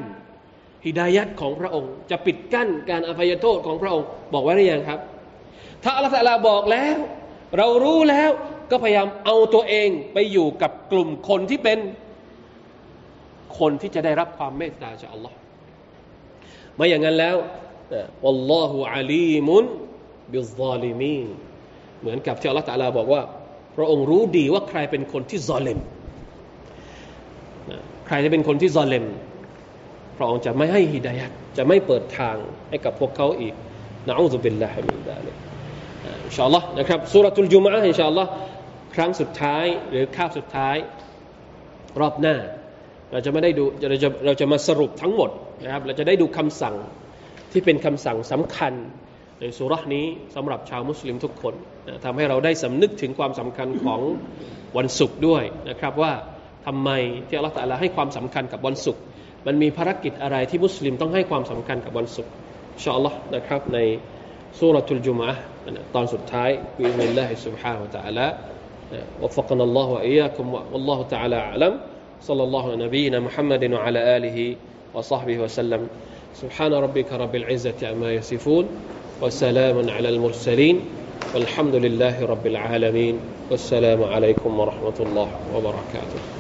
[0.87, 5.01] ฮิดายัดของพระองค์ จะปิดกั้นการอภัยโทษของพระองค์ บอกไว้หรือยังครับ
[5.83, 6.97] ถ้าอัลลอฮฺตาลาบอกแล้ว
[7.59, 8.31] เรารู้แล้ว
[8.71, 11.79] ก็พยายามเอาตัวเองไปอยู่กับกลุ่มคนที่เป็น
[13.59, 15.37] คนที่จะได้รับความเมตตาจากอัลลอฮ์
[16.77, 17.37] ไม่อย่างนั้นแล้ว
[18.29, 19.65] อัลลอฮฺอาลีมุน
[20.33, 21.19] บิซาลิมี
[22.01, 23.23] เหมือนกับที่อัลลอฮฺตาลาบอกว่า
[23.77, 25.79] พระองค์รู้ดีว่าใครเป็นคนที่ซอเลม
[28.07, 29.05] ใครจะเป็นคนที่ซอเลม
[30.17, 32.37] พระองค์จะไม่ให้ฮิดายัดจะไม่เปิดทาง
[32.69, 33.55] ให้กับพวกเขาอีก
[34.09, 35.37] نعوذ بالله من ذلك
[36.25, 38.31] إن شاء الله นะครับ سورة الجمعة إن شاء الله
[38.95, 40.77] ครั้งสุดท้ายหรือคาบสุดท้าย
[42.01, 42.37] รอบหน้า
[43.13, 45.31] เราจะไม่ได้ดูเราจะเราจะมาสรุปทั้งหมด
[45.65, 46.75] นะครับเราจะได้ดูคำสั่ง
[47.53, 48.73] ที่เป็นคำสั่งสำคัญ
[49.41, 51.55] ในสูเราะฮ์นี้สำหรับชาวมุสลิมทุกคน
[51.89, 54.01] นะทำให้เราได้สำนึกถึงความสำคัญของ
[54.77, 56.13] วันศุกร์ด้วยนะครับว่า
[56.67, 56.91] ทำไม
[57.29, 59.03] ที่อัลลอฮฺให้ความสำคัญกับวันศุกร์
[59.47, 62.33] มันมีภารกิจอะไรที่มุสลิมต้องให้ความสำคัญกับวันศุกร์
[62.77, 63.79] อิชอัลลอฮ์นะครับใน
[64.59, 65.31] สุรทูลจุมะ
[65.95, 68.54] ตอนสุดท้ายบิอิลลาฮิสุบฮานะตะอัลลอ
[69.23, 71.81] وفقنا الله وإياكم والله تعالى أعلم.
[72.23, 74.57] صلى الله على نبينا محمد وعلى آله
[74.95, 75.89] وصحبه وسلم.
[76.35, 78.69] سبحان ربك رب العزة عما يصفون
[79.23, 80.81] وسلام على المرسلين
[81.35, 83.21] والحمد لله رب العالمين
[83.51, 86.34] والسلام عليكم ورحمة الله وبركاته.